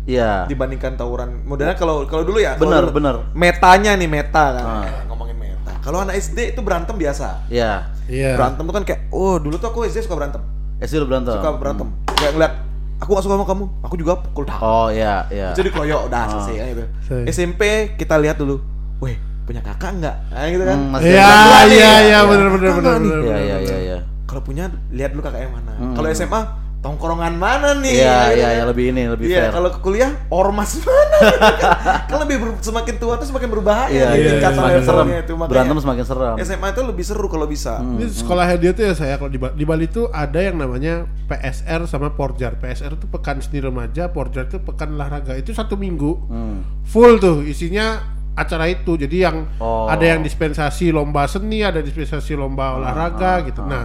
Iya. 0.02 0.48
Dibandingkan 0.48 0.96
tawuran 0.96 1.44
modelnya 1.44 1.76
kalau 1.76 2.08
kalau 2.08 2.24
dulu 2.24 2.40
ya. 2.40 2.56
Bener, 2.56 2.88
dulu 2.88 2.98
bener. 2.98 3.14
Metanya 3.36 3.92
nih 3.94 4.08
meta 4.08 4.44
kan. 4.56 4.64
Ah. 4.64 4.86
Ngomongin 5.06 5.36
meta. 5.36 5.76
Kalau 5.84 6.02
anak 6.02 6.16
SD 6.16 6.56
itu 6.56 6.60
berantem 6.64 6.96
biasa. 6.96 7.46
Iya. 7.52 7.92
Iya. 8.10 8.34
Berantem 8.34 8.62
tuh 8.64 8.74
kan 8.74 8.82
kayak, 8.82 9.00
oh 9.14 9.38
dulu 9.38 9.60
tuh 9.60 9.70
aku 9.70 9.84
SD 9.84 10.06
suka 10.06 10.16
berantem. 10.18 10.42
SD 10.82 10.98
lu 10.98 11.06
berantem. 11.06 11.36
Suka 11.38 11.50
berantem. 11.54 11.88
Kayak 12.18 12.32
ngeliat 12.34 12.52
aku 12.98 13.10
gak 13.14 13.24
suka 13.26 13.34
sama 13.34 13.46
kamu, 13.46 13.64
aku 13.82 13.94
juga 13.98 14.12
pukul 14.18 14.46
dah. 14.46 14.58
Oh 14.58 14.88
iya 14.90 15.26
iya. 15.30 15.54
Jadi 15.54 15.70
koyok 15.70 16.10
udah 16.10 16.18
Ah. 16.18 16.28
selesai 16.32 16.54
kan 16.54 16.66
gitu. 16.72 16.84
Selesai. 17.06 17.30
SMP 17.30 17.62
kita 17.94 18.18
lihat 18.18 18.40
dulu. 18.40 18.58
Weh, 18.98 19.14
punya 19.52 19.62
kakak 19.62 19.90
enggak? 19.94 20.16
Nah, 20.26 20.48
gitu 20.48 20.64
kan. 20.64 20.76
Hmm, 20.78 20.88
masih 20.90 21.10
Iya 21.10 21.20
ada. 21.22 21.36
Dua 21.36 21.60
nih, 21.60 21.68
iya 21.70 21.84
ya. 21.84 21.92
iya 21.92 22.00
Iya. 22.02 22.18
benar 22.24 22.48
benar 22.50 22.72
benar. 22.74 22.96
Iya 22.98 23.36
iya 23.38 23.56
iya 23.60 23.76
iya. 23.78 23.98
Kalau 24.24 24.40
punya 24.40 24.64
lihat 24.90 25.10
dulu 25.12 25.22
kakak 25.22 25.40
yang 25.40 25.52
mana. 25.52 25.72
Hmm. 25.74 25.92
Kalau 25.92 26.08
SMA 26.10 26.40
tongkrongan 26.80 27.34
mana 27.36 27.78
nih? 27.78 27.94
Iya 27.94 28.16
Gitu 28.24 28.34
iya 28.34 28.48
iya 28.50 28.64
lebih 28.64 28.84
ini 28.90 29.02
lebih 29.06 29.24
Iya, 29.24 29.38
fair. 29.38 29.50
kalau 29.52 29.68
ke 29.70 29.78
kuliah 29.78 30.10
ormas 30.28 30.72
mana? 30.82 31.16
gitu 31.20 31.38
kan. 31.38 31.54
kan 32.02 32.18
lebih 32.18 32.36
ber- 32.40 32.58
semakin 32.60 32.94
tua 32.96 33.14
tuh 33.14 33.26
semakin 33.28 33.48
berbahaya 33.48 33.86
Iya 33.88 34.06
nih 34.08 34.18
iya 34.18 34.30
tingkat 34.32 34.52
semakin 34.52 34.80
serem. 34.80 34.98
levelnya 34.98 35.18
itu 35.20 35.32
makanya 35.32 35.52
Berantem 35.52 35.78
semakin 35.78 36.04
serem. 36.04 36.34
SMA 36.40 36.66
itu 36.66 36.82
lebih 36.82 37.04
seru 37.04 37.26
kalau 37.28 37.46
bisa. 37.46 37.72
Hmm. 37.76 37.94
Ini 37.94 38.04
sekolahnya 38.10 38.56
dia 38.58 38.70
tuh 38.72 38.82
ya 38.82 38.94
saya 38.96 39.14
kalau 39.14 39.30
di, 39.30 39.38
di 39.38 39.64
Bali 39.64 39.86
tuh 39.86 40.10
ada 40.10 40.40
yang 40.40 40.56
namanya 40.56 40.94
PSR 41.22 41.86
sama 41.86 42.10
Porjar. 42.10 42.56
PSR 42.56 42.92
itu 42.94 43.06
pekan 43.06 43.38
seni 43.38 43.60
remaja, 43.60 44.08
Porjar 44.08 44.48
itu 44.48 44.58
pekan 44.58 44.90
olahraga. 44.92 45.36
Itu 45.36 45.52
satu 45.52 45.76
minggu 45.76 46.12
Hmm. 46.24 46.66
full 46.82 47.14
tuh 47.16 47.44
isinya 47.44 48.00
acara 48.32 48.64
itu. 48.66 48.96
Jadi 48.96 49.16
yang 49.22 49.44
Oh. 49.58 49.86
ada 49.86 50.02
yang 50.02 50.20
dispensasi 50.20 50.88
lomba 50.88 51.28
seni, 51.28 51.60
ada 51.60 51.78
dispensasi 51.78 52.32
lomba 52.32 52.76
olahraga 52.76 53.32
ah, 53.38 53.44
gitu. 53.44 53.60
ah. 53.60 53.68
Nah, 53.68 53.84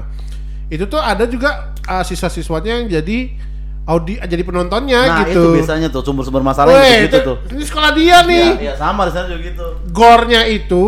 itu 0.67 0.83
tuh 0.85 0.99
ada 0.99 1.23
juga 1.25 1.71
uh, 1.87 2.03
siswa-siswanya 2.03 2.83
yang 2.83 2.87
jadi 2.91 3.31
audi 3.87 4.19
jadi 4.19 4.43
penontonnya 4.43 4.99
Nah 5.07 5.17
gitu. 5.23 5.39
itu 5.39 5.63
biasanya 5.63 5.87
tuh 5.87 6.03
sumber-sumber 6.03 6.43
masalah 6.43 6.75
Weh, 6.75 7.07
gitu, 7.07 7.07
itu, 7.07 7.17
tuh. 7.23 7.37
ini 7.55 7.63
sekolah 7.63 7.91
dia 7.95 8.17
nih. 8.27 8.47
Iya 8.59 8.59
iya 8.59 8.73
sama 8.75 9.07
di 9.07 9.11
sana 9.15 9.31
juga 9.31 9.41
gitu. 9.47 9.65
Gornya 9.95 10.43
itu 10.43 10.83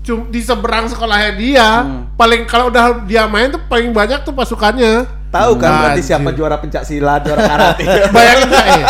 cum- 0.00 0.32
di 0.32 0.40
seberang 0.40 0.88
sekolahnya 0.88 1.32
dia. 1.36 1.68
Hmm. 1.84 2.08
Paling 2.16 2.48
kalau 2.48 2.72
udah 2.72 3.04
dia 3.04 3.28
main 3.28 3.52
tuh 3.52 3.60
paling 3.68 3.92
banyak 3.92 4.24
tuh 4.24 4.32
pasukannya. 4.32 5.17
Tahu 5.28 5.50
kan 5.56 5.70
berarti 5.70 6.00
Anjir. 6.00 6.08
siapa 6.08 6.30
juara 6.32 6.56
pencak 6.56 6.82
silat, 6.82 7.20
juara 7.20 7.42
karate. 7.44 7.84
Bayangin 8.16 8.48
gak 8.48 8.64
eh? 8.66 8.84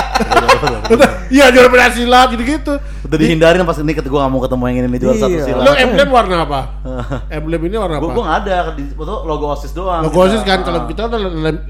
Udah, 0.88 1.08
Iya 1.28 1.50
juara 1.50 1.68
bela 1.68 1.90
silat 1.90 2.30
gitu-gitu. 2.30 2.78
Udah 2.78 3.16
dihindarin 3.16 3.60
pas 3.62 3.76
ini 3.76 3.92
gue 3.92 4.06
gak 4.08 4.30
mau 4.30 4.38
ketemu 4.38 4.62
yang 4.64 4.76
ini 4.78 4.88
nih 4.88 4.98
juara 4.98 5.16
satu 5.18 5.34
Iya. 5.34 5.44
silat. 5.44 5.60
Lo 5.60 5.72
emblem 5.74 6.08
warna 6.08 6.36
apa? 6.46 6.60
emblem 7.36 7.60
ini 7.66 7.76
warna 7.76 7.96
apa? 7.98 8.06
gue 8.06 8.22
nggak 8.22 8.38
ada 8.40 8.56
di 8.72 8.82
logo 9.02 9.46
osis 9.50 9.72
doang. 9.74 10.06
Logo. 10.06 10.14
OSIS 10.20 10.42
kan 10.42 10.62
kalau 10.62 10.80
Ah. 10.82 10.86
kita 10.86 11.10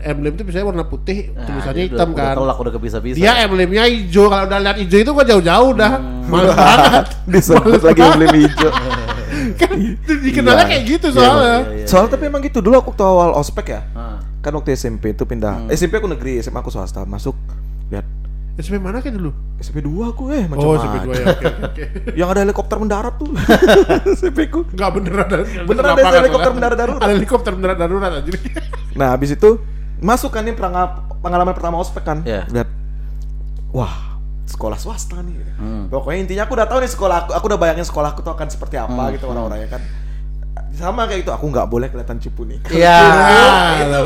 emblem 0.04 0.32
itu 0.32 0.42
biasanya 0.44 0.66
warna 0.66 0.84
putih, 0.84 1.32
Nah, 1.32 1.48
tulisannya 1.48 1.74
jadi 1.74 1.88
hitam 1.88 2.08
kan. 2.12 2.24
Udah 2.28 2.38
tolak 2.38 2.56
udah 2.60 2.72
kepisah-pisah. 2.76 3.16
Dia 3.16 3.32
emblemnya 3.40 3.82
hijau. 3.84 4.28
Kalau 4.28 4.44
udah 4.44 4.58
lihat 4.60 4.76
hijau 4.78 4.98
itu 5.00 5.10
gua 5.10 5.24
jauh-jauh 5.24 5.70
dah. 5.74 5.92
Hmm. 5.96 6.28
Males 6.28 6.52
banget. 6.52 7.06
Disebut 7.32 7.80
lagi 7.82 8.00
emblem 8.04 8.34
hijau. 8.36 8.70
kan 9.48 9.70
dikenalnya 10.04 10.60
Iya. 10.60 10.70
kayak 10.70 10.82
gitu 10.86 11.06
Iya, 11.08 11.14
soalnya. 11.14 11.56
iya, 11.64 11.74
iya. 11.74 11.86
Soalnya 11.86 12.10
tapi 12.12 12.24
emang 12.26 12.42
gitu 12.42 12.58
dulu 12.60 12.74
aku 12.76 12.90
waktu 12.92 13.04
awal 13.04 13.30
ospek 13.34 13.66
ya. 13.70 13.80
Ah. 13.92 14.18
Kan 14.48 14.56
waktu 14.56 14.72
SMP 14.72 15.12
itu 15.12 15.22
pindah. 15.22 15.68
SMP 15.68 16.00
aku 16.00 16.08
negeri, 16.08 16.40
SMA 16.40 16.56
aku 16.56 16.72
swasta. 16.72 17.04
Masuk 17.04 17.36
lihat 17.86 18.08
SMP 18.56 18.80
mana 18.80 18.98
kayak 18.98 19.14
dulu? 19.14 19.30
SMP 19.58 19.84
2 19.84 20.08
aku 20.08 20.32
eh 20.32 20.48
macam 20.48 20.64
Oh, 20.64 20.74
SMP 20.74 20.96
2 21.04 21.12
ya. 21.12 21.26
Oke, 21.28 21.44
oke, 21.46 21.64
oke. 21.68 21.82
Yang 22.18 22.28
ada 22.32 22.40
helikopter 22.42 22.76
mendarat 22.80 23.14
tuh. 23.14 23.28
SMP 24.18 24.48
ku. 24.48 24.64
Enggak 24.66 24.90
bener 24.90 25.14
ada. 25.20 25.36
Bener 25.44 25.82
ada 25.84 25.92
lapangan 25.92 26.18
helikopter 26.18 26.50
mendarat 26.50 26.76
darurat. 26.76 26.98
Ada 26.98 27.12
helikopter 27.12 27.52
mendarat 27.52 27.78
darurat 27.78 28.12
aja. 28.14 28.32
Nah, 28.98 29.14
habis 29.14 29.30
itu 29.30 29.62
masuk 30.00 30.32
kan 30.32 30.42
nih 30.42 30.56
peranga- 30.56 30.90
pengalaman 31.20 31.52
pertama 31.52 31.76
ospek 31.76 32.02
kan. 32.02 32.18
Iya. 32.24 32.48
Lihat. 32.48 32.66
Wah, 33.70 34.18
sekolah 34.42 34.74
swasta 34.74 35.20
nih. 35.20 35.38
Hmm. 35.54 35.86
Pokoknya 35.86 36.18
intinya 36.18 36.42
aku 36.42 36.56
udah 36.56 36.66
tahu 36.66 36.80
nih 36.80 36.88
sekolah 36.88 37.16
aku, 37.20 37.30
aku 37.30 37.44
udah 37.46 37.60
bayangin 37.60 37.84
sekolahku 37.84 38.24
tuh 38.24 38.32
akan 38.32 38.48
seperti 38.48 38.74
apa 38.74 38.90
Hmm, 38.90 39.12
gitu 39.12 39.28
orang-orangnya 39.28 39.70
kan. 39.70 39.82
Sama 40.70 41.04
kayak 41.04 41.22
itu, 41.22 41.30
aku 41.30 41.46
nggak 41.46 41.66
boleh 41.66 41.88
kelihatan 41.88 42.18
cupu 42.18 42.42
nih. 42.44 42.58
Kalau 42.60 42.78
Iya. 42.78 42.98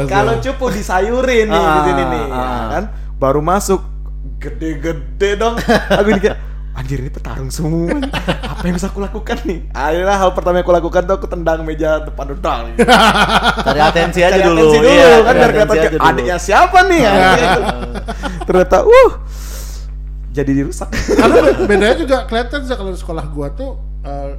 kalau 0.06 0.34
cupu 0.38 0.64
disayurin 0.70 1.46
nih 1.46 1.56
Ah, 1.58 1.74
di 1.74 1.80
sini 1.84 2.02
nih, 2.04 2.24
ya 2.26 2.36
ah. 2.36 2.66
kan? 2.70 2.84
Baru 3.16 3.40
masuk 3.40 3.80
gede-gede 4.38 5.36
dong. 5.36 5.54
Aku 5.98 6.08
ini 6.08 6.20
kayak 6.20 6.38
Anjir 6.72 7.04
ini 7.04 7.12
petarung 7.12 7.52
semua. 7.52 8.00
Apa 8.24 8.64
yang 8.64 8.80
bisa 8.80 8.88
aku 8.88 9.04
lakukan 9.04 9.36
nih? 9.44 9.68
Akhirnya 9.70 10.16
hal 10.16 10.32
pertama 10.32 10.56
yang 10.56 10.64
aku 10.64 10.72
lakukan 10.72 11.04
tuh 11.04 11.20
aku 11.20 11.28
tendang 11.28 11.68
meja 11.68 12.00
depan 12.00 12.32
dudang. 12.32 12.72
Cari 13.68 13.76
atensi 13.76 14.24
aja 14.24 14.32
Cari 14.32 14.48
dulu. 14.48 14.56
atensi 14.56 14.78
dulu 14.80 14.88
Iya, 14.88 15.10
kan 15.20 15.34
cari 15.36 15.52
biar 15.52 15.52
kelihatan 15.68 16.00
adiknya 16.00 16.36
siapa 16.40 16.78
nih 16.88 17.00
ya. 17.04 17.12
Ternyata 18.42 18.76
uh 18.82 19.10
jadi 20.32 20.50
dirusak. 20.56 20.88
Karena 21.12 21.34
be- 21.44 21.68
bedanya 21.68 21.96
juga 22.00 22.16
kelihatan 22.24 22.64
sih 22.64 22.72
kalau 22.72 22.88
di 22.88 22.98
sekolah 22.98 23.24
gua 23.28 23.52
tuh 23.52 23.76
eh, 24.00 24.32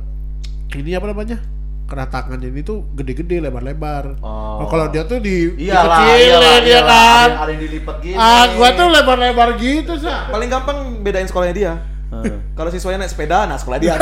ini 0.73 0.97
apa 0.97 1.05
namanya? 1.05 1.37
Kena 1.93 2.09
tangannya 2.09 2.49
ini 2.49 2.65
tuh 2.65 2.89
gede-gede, 2.89 3.37
lebar-lebar. 3.37 4.17
Oh. 4.17 4.65
Oh, 4.65 4.67
kalau 4.67 4.89
dia 4.89 5.05
tuh 5.05 5.21
di 5.21 5.53
Iyalah, 5.61 5.93
dikecilin 6.01 6.25
iyalah, 6.25 6.55
dia 6.57 6.71
iyalah. 6.73 6.89
kan. 6.89 7.29
Ada, 7.29 7.37
ada 7.37 7.51
yang 7.53 7.61
dilipat 7.61 7.95
gini. 8.01 8.15
Ah, 8.17 8.43
gua 8.49 8.69
tuh 8.73 8.87
lebar-lebar 8.89 9.49
gitu, 9.61 9.93
Sa. 10.01 10.25
Paling 10.25 10.49
gampang 10.49 10.77
bedain 11.05 11.29
sekolahnya 11.29 11.53
dia. 11.53 11.73
Hmm. 12.09 12.49
Kalau 12.57 12.73
siswanya 12.73 13.05
naik 13.05 13.13
sepeda, 13.13 13.45
nah 13.45 13.61
sekolah 13.61 13.77
dia. 13.77 13.93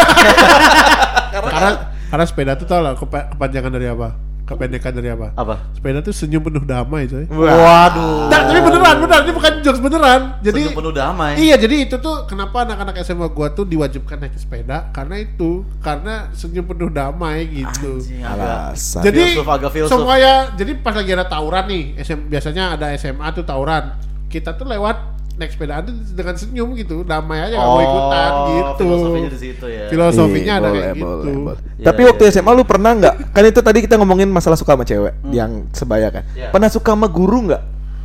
Karena 1.36 1.72
karena 2.08 2.26
sepeda 2.28 2.56
tuh 2.56 2.64
tau 2.64 2.80
lah 2.80 2.96
kepa- 2.96 3.36
kepanjangan 3.36 3.72
dari 3.72 3.88
apa? 3.88 4.16
Kependekan 4.52 4.92
dari 4.92 5.10
apa? 5.10 5.32
Apa? 5.40 5.56
Sepeda 5.72 6.04
tuh 6.04 6.12
senyum 6.12 6.44
penuh 6.44 6.64
damai 6.68 7.08
coy. 7.08 7.26
Waduh. 7.32 8.28
Nah, 8.28 8.40
tapi 8.52 8.60
beneran, 8.60 8.96
beneran, 9.00 9.22
ini 9.24 9.34
bukan 9.34 9.54
jokes 9.64 9.80
beneran. 9.80 10.22
Jadi 10.44 10.62
Senyum 10.68 10.78
penuh 10.78 10.94
damai. 10.94 11.32
Iya, 11.40 11.56
jadi 11.56 11.76
itu 11.88 11.96
tuh 11.98 12.28
kenapa 12.28 12.68
anak-anak 12.68 13.00
SMA 13.02 13.28
gua 13.32 13.50
tuh 13.56 13.64
diwajibkan 13.64 14.20
naik 14.20 14.36
sepeda 14.36 14.92
karena 14.92 15.24
itu, 15.24 15.64
karena 15.80 16.28
senyum 16.36 16.68
penuh 16.68 16.92
damai 16.92 17.48
gitu. 17.48 18.04
Anjing, 18.04 18.22
agak. 18.22 18.76
Jadi 19.02 19.24
Filsuf, 19.32 19.48
agak 19.48 19.72
filsuf. 19.72 19.92
semuanya, 19.96 20.52
jadi 20.54 20.72
pas 20.84 20.94
lagi 20.94 21.12
ada 21.16 21.26
tawuran 21.26 21.66
nih, 21.72 21.84
SM, 22.04 22.28
biasanya 22.28 22.76
ada 22.76 22.92
SMA 23.00 23.28
tuh 23.32 23.48
tawuran. 23.48 23.96
Kita 24.28 24.56
tuh 24.56 24.68
lewat 24.68 25.21
naik 25.42 25.58
sepedaan 25.58 25.82
tuh 25.90 25.96
dengan 26.14 26.36
senyum 26.38 26.70
gitu, 26.78 27.02
damai 27.02 27.42
aja 27.42 27.58
nggak 27.58 27.72
mau 27.74 27.82
ikutan 27.82 28.32
gitu. 28.32 28.70
Oh, 28.70 28.78
Filosofinya 28.78 29.30
di 29.34 29.40
situ 29.42 29.66
ya. 29.66 29.86
Filosofinya 29.90 30.54
ada 30.62 30.70
boleh, 30.70 30.82
kayak 30.86 30.96
gitu. 30.96 31.06
boleh, 31.10 31.34
boleh. 31.42 31.62
Tapi 31.82 32.02
waktu. 32.06 32.24
SMA 32.30 32.52
lu 32.54 32.64
pernah 32.64 32.92
nggak? 32.94 33.16
Kan 33.34 33.44
itu 33.50 33.60
tadi 33.66 33.80
kita 33.82 33.98
ngomongin 33.98 34.30
masalah 34.30 34.54
suka 34.54 34.78
sama 34.78 34.86
cewek 34.86 35.18
yang 35.34 35.66
sebaya 35.74 36.14
kan. 36.14 36.24
Iya. 36.38 36.54
Pernah 36.54 36.70
suka 36.70 36.94
sama 36.94 37.10
guru 37.10 37.50
nggak? 37.50 37.64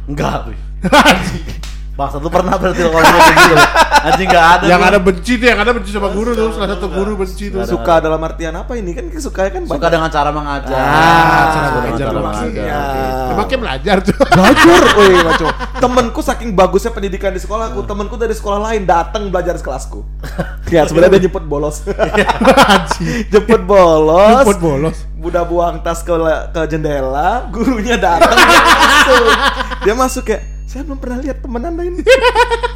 Enggak, 0.08 0.48
Pi. 0.48 0.54
Bangsa 1.96 2.20
lu 2.20 2.28
pernah 2.28 2.60
berarti 2.60 2.84
lo 2.84 2.92
kalau 2.92 3.08
ngomong 3.08 3.36
gitu. 3.40 3.56
Anjing 4.06 4.28
enggak 4.28 4.46
ada. 4.60 4.64
yang 4.68 4.80
gua. 4.84 4.90
ada 4.92 4.98
benci 5.00 5.32
tuh, 5.40 5.46
yang 5.48 5.60
ada 5.64 5.72
benci 5.72 5.90
sama 5.96 6.08
guru 6.12 6.30
tuh, 6.36 6.52
salah 6.52 6.68
satu 6.76 6.86
guru 6.92 7.12
benci 7.16 7.48
tuh. 7.48 7.64
Suka 7.64 8.04
dalam 8.04 8.20
artian 8.20 8.52
apa 8.52 8.76
ini? 8.76 8.92
Kan 8.92 9.08
suka 9.16 9.48
kan 9.48 9.64
suka 9.64 9.88
dengan 9.88 10.12
cara 10.12 10.28
mengajar. 10.28 10.76
Ah, 10.76 11.44
cara 11.56 11.66
Suka 11.72 11.80
mengajar. 12.20 12.52
Iya. 12.52 12.80
gitu. 12.84 13.32
Emang 13.32 13.46
kayak 13.48 13.60
belajar 13.64 13.96
tuh. 14.04 14.16
belajar, 14.28 14.80
woi 14.92 15.14
maco. 15.24 15.46
Temenku 15.80 16.20
saking 16.20 16.50
bagusnya 16.52 16.92
pendidikan 16.92 17.32
di 17.32 17.40
sekolahku, 17.40 17.80
temenku 17.88 18.20
dari 18.20 18.36
sekolah 18.36 18.60
lain 18.60 18.84
datang 18.84 19.32
belajar 19.32 19.56
di 19.56 19.64
kelasku. 19.64 20.04
ya 20.74 20.84
sebenarnya 20.84 21.16
dia 21.16 21.32
jemput 21.32 21.48
bolos. 21.48 21.80
Anjing. 22.76 23.24
jemput 23.32 23.64
bolos. 23.64 24.44
Jemput 24.44 24.60
bolos. 24.60 24.96
Udah 25.16 25.48
buang 25.48 25.80
tas 25.80 26.04
ke 26.04 26.12
ke 26.52 26.60
jendela, 26.68 27.48
gurunya 27.48 27.96
datang 27.96 28.36
dia 28.36 28.60
masuk. 28.84 29.26
Dia 29.82 29.94
masuk 29.96 30.22
kayak, 30.28 30.42
saya 30.76 30.84
belum 30.84 31.00
pernah 31.00 31.18
lihat 31.24 31.40
teman 31.40 31.62
anda 31.64 31.82
ini. 31.88 32.04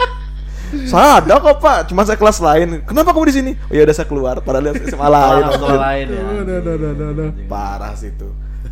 saya 0.88 1.20
ada 1.20 1.36
kok 1.36 1.60
pak, 1.60 1.92
cuma 1.92 2.00
saya 2.08 2.16
kelas 2.16 2.40
lain. 2.40 2.80
Kenapa 2.88 3.12
kamu 3.12 3.28
di 3.28 3.34
sini? 3.36 3.50
Oh 3.68 3.76
ya 3.76 3.84
udah 3.84 3.92
saya 3.92 4.08
keluar, 4.08 4.40
pada 4.40 4.64
lihat 4.64 4.80
SMA 4.88 5.04
lain. 5.04 5.42
Sekolah 5.52 5.80
lain 5.84 6.06
ya. 6.08 6.22
Aduh, 6.24 6.56
aduh, 6.64 7.08
aduh. 7.12 7.30
Parah 7.44 7.92
sih 7.92 8.08
itu. 8.08 8.24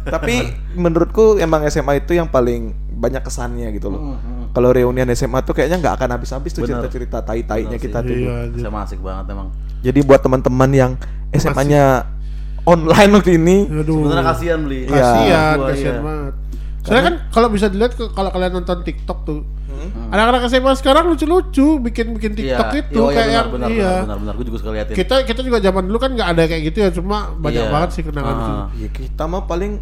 Tapi 0.08 0.48
menurutku 0.72 1.36
emang 1.36 1.68
SMA 1.68 2.00
itu 2.00 2.16
yang 2.16 2.32
paling 2.32 2.72
banyak 2.88 3.20
kesannya 3.20 3.68
gitu 3.76 3.92
loh. 3.92 4.00
Hmm, 4.00 4.16
hmm. 4.16 4.44
Kalau 4.56 4.72
reunian 4.72 5.04
SMA 5.12 5.44
tuh 5.44 5.52
kayaknya 5.52 5.76
nggak 5.76 5.94
akan 6.00 6.08
habis-habis 6.16 6.56
tuh 6.56 6.64
cerita-cerita 6.64 7.20
tai-tainya 7.20 7.76
kita 7.76 8.00
tuh. 8.00 8.16
Iya. 8.16 8.48
Saya 8.56 8.72
asik 8.88 9.04
banget 9.04 9.36
emang. 9.36 9.52
Jadi 9.84 10.00
buat 10.08 10.24
teman-teman 10.24 10.70
yang 10.72 10.92
SMA-nya 11.36 12.08
online 12.64 13.10
waktu 13.12 13.36
ini, 13.36 13.68
Aduh. 13.68 14.08
Sebenarnya 14.08 14.24
kasihan 14.24 14.58
beli. 14.64 14.80
Iya. 14.88 14.96
Kasihan, 14.96 15.56
Gua, 15.60 15.68
kasihan 15.68 15.92
iya. 15.92 16.00
banget. 16.00 16.34
Soalnya 16.88 17.05
kan 17.05 17.16
kalau 17.29 17.48
bisa 17.48 17.68
dilihat 17.68 17.92
kalau 17.94 18.31
kalian 18.31 18.53
nonton 18.55 18.81
TikTok 18.81 19.18
tuh, 19.22 19.40
Hmm. 19.68 20.11
anak-anak 20.11 20.48
SMA 20.48 20.72
sekarang 20.74 21.07
lucu-lucu 21.07 21.79
bikin-bikin 21.79 22.33
TikTok 22.33 22.68
Iya. 22.68 22.81
itu 22.81 22.98
Iya, 22.98 23.05
iya, 23.05 23.14
kayak 23.14 23.29
benar, 23.29 23.37
yang 23.37 23.48
benar, 23.53 23.68
iya. 23.68 23.85
benar, 23.85 24.01
benar, 24.01 24.16
benar. 24.18 24.35
Gue 24.35 24.44
juga 24.44 24.59
suka 24.59 24.70
liatin. 24.72 24.94
Kita 24.96 25.16
kita 25.22 25.40
juga 25.40 25.59
zaman 25.61 25.83
dulu 25.85 25.98
kan 25.98 26.11
nggak 26.11 26.29
ada 26.29 26.42
kayak 26.44 26.62
gitu 26.64 26.79
ya, 26.81 26.90
cuma 26.90 27.16
banyak 27.35 27.62
Iya. 27.62 27.70
banget 27.70 27.90
sih 27.92 28.03
kenangan 28.03 28.35
Ah. 28.35 28.42
itu. 28.42 28.53
ya 28.79 28.88
kita 28.90 29.22
mah 29.24 29.44
paling 29.44 29.72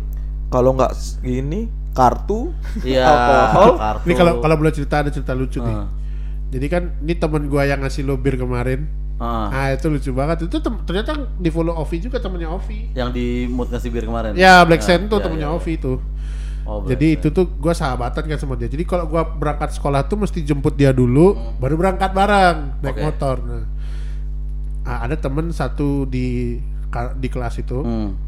kalau 0.48 0.70
nggak 0.72 0.92
gini 1.20 1.60
kartu, 1.92 2.52
Iya. 2.82 3.04
alkohol, 3.04 3.70
kartu. 3.78 4.04
Ini 4.04 4.12
kalau 4.14 4.32
kalau 4.38 4.54
boleh 4.54 4.70
cerita 4.70 4.94
ada 4.98 5.08
cerita 5.08 5.32
lucu 5.32 5.58
nih. 5.58 5.72
Ah. 5.72 5.88
Jadi 6.46 6.66
kan 6.66 6.82
ini 7.00 7.14
temen 7.14 7.42
gua 7.46 7.64
yang 7.64 7.80
ngasih 7.80 8.02
lo 8.02 8.14
bir 8.14 8.36
kemarin. 8.36 8.84
Ah. 9.16 9.48
Ah 9.48 9.66
itu 9.72 9.88
lucu 9.88 10.12
banget. 10.12 10.44
Itu 10.44 10.60
tem- 10.60 10.82
ternyata 10.82 11.16
di 11.32 11.48
follow 11.48 11.72
Ovi 11.74 11.96
juga 11.98 12.20
temennya 12.20 12.52
Ovi. 12.52 12.92
Yang 12.92 13.10
di 13.12 13.26
mood 13.46 13.72
ngasih 13.72 13.88
bir 13.88 14.04
kemarin. 14.04 14.36
Ya 14.36 14.60
Black 14.62 14.84
Ah, 14.84 14.86
Sand 14.86 15.08
tuh 15.08 15.16
iya, 15.16 15.24
temennya 15.24 15.48
iya. 15.48 15.56
Ovi 15.56 15.72
tuh. 15.74 15.96
Oh, 16.66 16.82
Jadi 16.82 17.14
itu 17.14 17.30
tuh 17.30 17.46
gua 17.56 17.70
sahabatan 17.70 18.26
kan 18.26 18.36
sama 18.36 18.58
dia. 18.58 18.66
Jadi 18.66 18.82
kalau 18.82 19.06
gua 19.06 19.22
berangkat 19.22 19.70
sekolah 19.72 20.02
tuh 20.04 20.18
mesti 20.18 20.42
jemput 20.42 20.74
dia 20.74 20.90
dulu, 20.90 21.30
baru 21.56 21.78
berangkat 21.78 22.10
bareng 22.10 22.82
naik 22.82 22.90
Hmm. 22.90 22.98
Oke. 22.98 23.06
motor. 23.06 23.36
Nah, 23.40 23.64
ah, 24.84 24.98
ada 25.02 25.14
temen 25.14 25.50
satu 25.50 26.04
di 26.04 26.58
di 27.16 27.28
kelas 27.28 27.56
itu, 27.56 27.78
Hmm. 27.78 28.18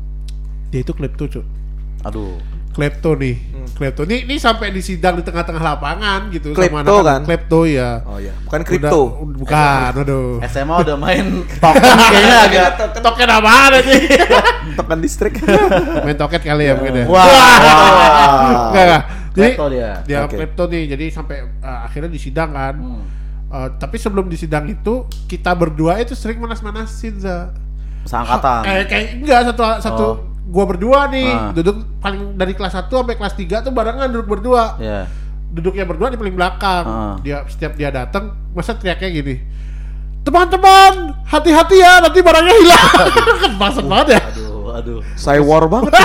dia 0.71 0.81
itu 0.81 0.93
klepto 0.93 1.27
cuy. 1.27 1.43
Aduh. 2.05 2.39
Klepto 2.79 3.11
nih, 3.13 3.35
Hmm. 3.35 3.67
klepto. 3.75 4.07
Ini 4.07 4.23
ini 4.23 4.39
sampai 4.39 4.71
di 4.71 4.79
sidang 4.79 5.19
di 5.19 5.23
tengah-tengah 5.23 5.59
lapangan 5.59 6.31
gitu 6.31 6.55
Klepto 6.55 6.79
anak-anak. 6.79 7.03
kan? 7.03 7.21
Klepto 7.27 7.61
ya. 7.67 7.91
Oh 8.05 8.17
ya, 8.17 8.31
bukan 8.41 8.61
kripto. 8.63 9.01
Udah- 9.19 9.35
bukan, 9.35 9.91
aduh. 10.07 10.39
SMA 10.45 10.75
udah 10.79 10.97
main 10.97 11.27
token 11.61 11.83
kayaknya 11.83 12.37
agak 12.41 12.69
Token 12.97 13.29
apaan 13.29 13.73
ini? 13.77 13.99
Token 14.79 14.99
listrik. 15.01 15.35
Main 16.01 16.15
toket 16.15 16.39
kali 16.41 16.65
ya 16.65 16.73
mungkin 16.73 16.95
ya. 16.95 17.05
Wah. 17.05 17.27
Enggak, 18.71 18.85
enggak. 18.85 19.03
Jadi 19.29 19.49
Klepto 19.51 19.67
dia. 19.69 19.91
dia 20.03 20.19
Oke. 20.25 20.35
klepto 20.37 20.65
nih. 20.67 20.83
Jadi 20.89 21.05
sampai 21.09 21.37
uh, 21.59 21.81
akhirnya 21.83 22.09
di 22.09 22.19
sidang 22.19 22.51
kan. 22.53 22.75
Hmm. 22.75 23.03
Uh, 23.49 23.69
tapi 23.75 23.97
sebelum 23.97 24.27
di 24.27 24.37
sidang 24.37 24.67
itu 24.67 25.03
kita 25.27 25.51
berdua 25.53 25.99
itu 25.99 26.13
sering 26.13 26.39
manas-manasin 26.39 27.19
za. 27.19 27.51
Seangkatan. 28.05 28.63
Eh 28.63 28.85
kayak 28.85 29.05
enggak 29.17 29.41
satu 29.47 29.63
satu 29.81 30.07
Oh. 30.07 30.15
Gua 30.49 30.65
berdua 30.65 31.13
nih 31.13 31.29
Ah. 31.29 31.53
duduk 31.53 31.85
paling 32.01 32.35
dari 32.35 32.57
kelas 32.57 32.73
1 32.73 32.89
sampai 32.89 33.15
kelas 33.15 33.35
3 33.37 33.61
tuh 33.61 33.71
barengan 33.71 34.09
duduk 34.09 34.41
berdua. 34.41 34.81
Iya. 34.81 35.05
Duduknya 35.49 35.85
berdua 35.85 36.09
di 36.09 36.17
paling 36.17 36.35
belakang. 36.35 36.85
Ah. 36.85 37.15
Dia 37.21 37.45
setiap 37.47 37.77
dia 37.77 37.93
datang 37.93 38.33
masa 38.53 38.73
teriaknya 38.73 39.09
gini. 39.13 39.37
Teman-teman, 40.25 41.15
hati-hati 41.25 41.77
ya 41.79 42.01
nanti 42.01 42.21
barangnya 42.21 42.55
hilang. 42.61 42.91
kan 43.41 43.53
banget 43.89 44.09
ya. 44.17 44.21
Aduh, 44.29 44.77
aduh. 44.77 45.01
Saya 45.17 45.41
war 45.41 45.65
banget. 45.65 45.93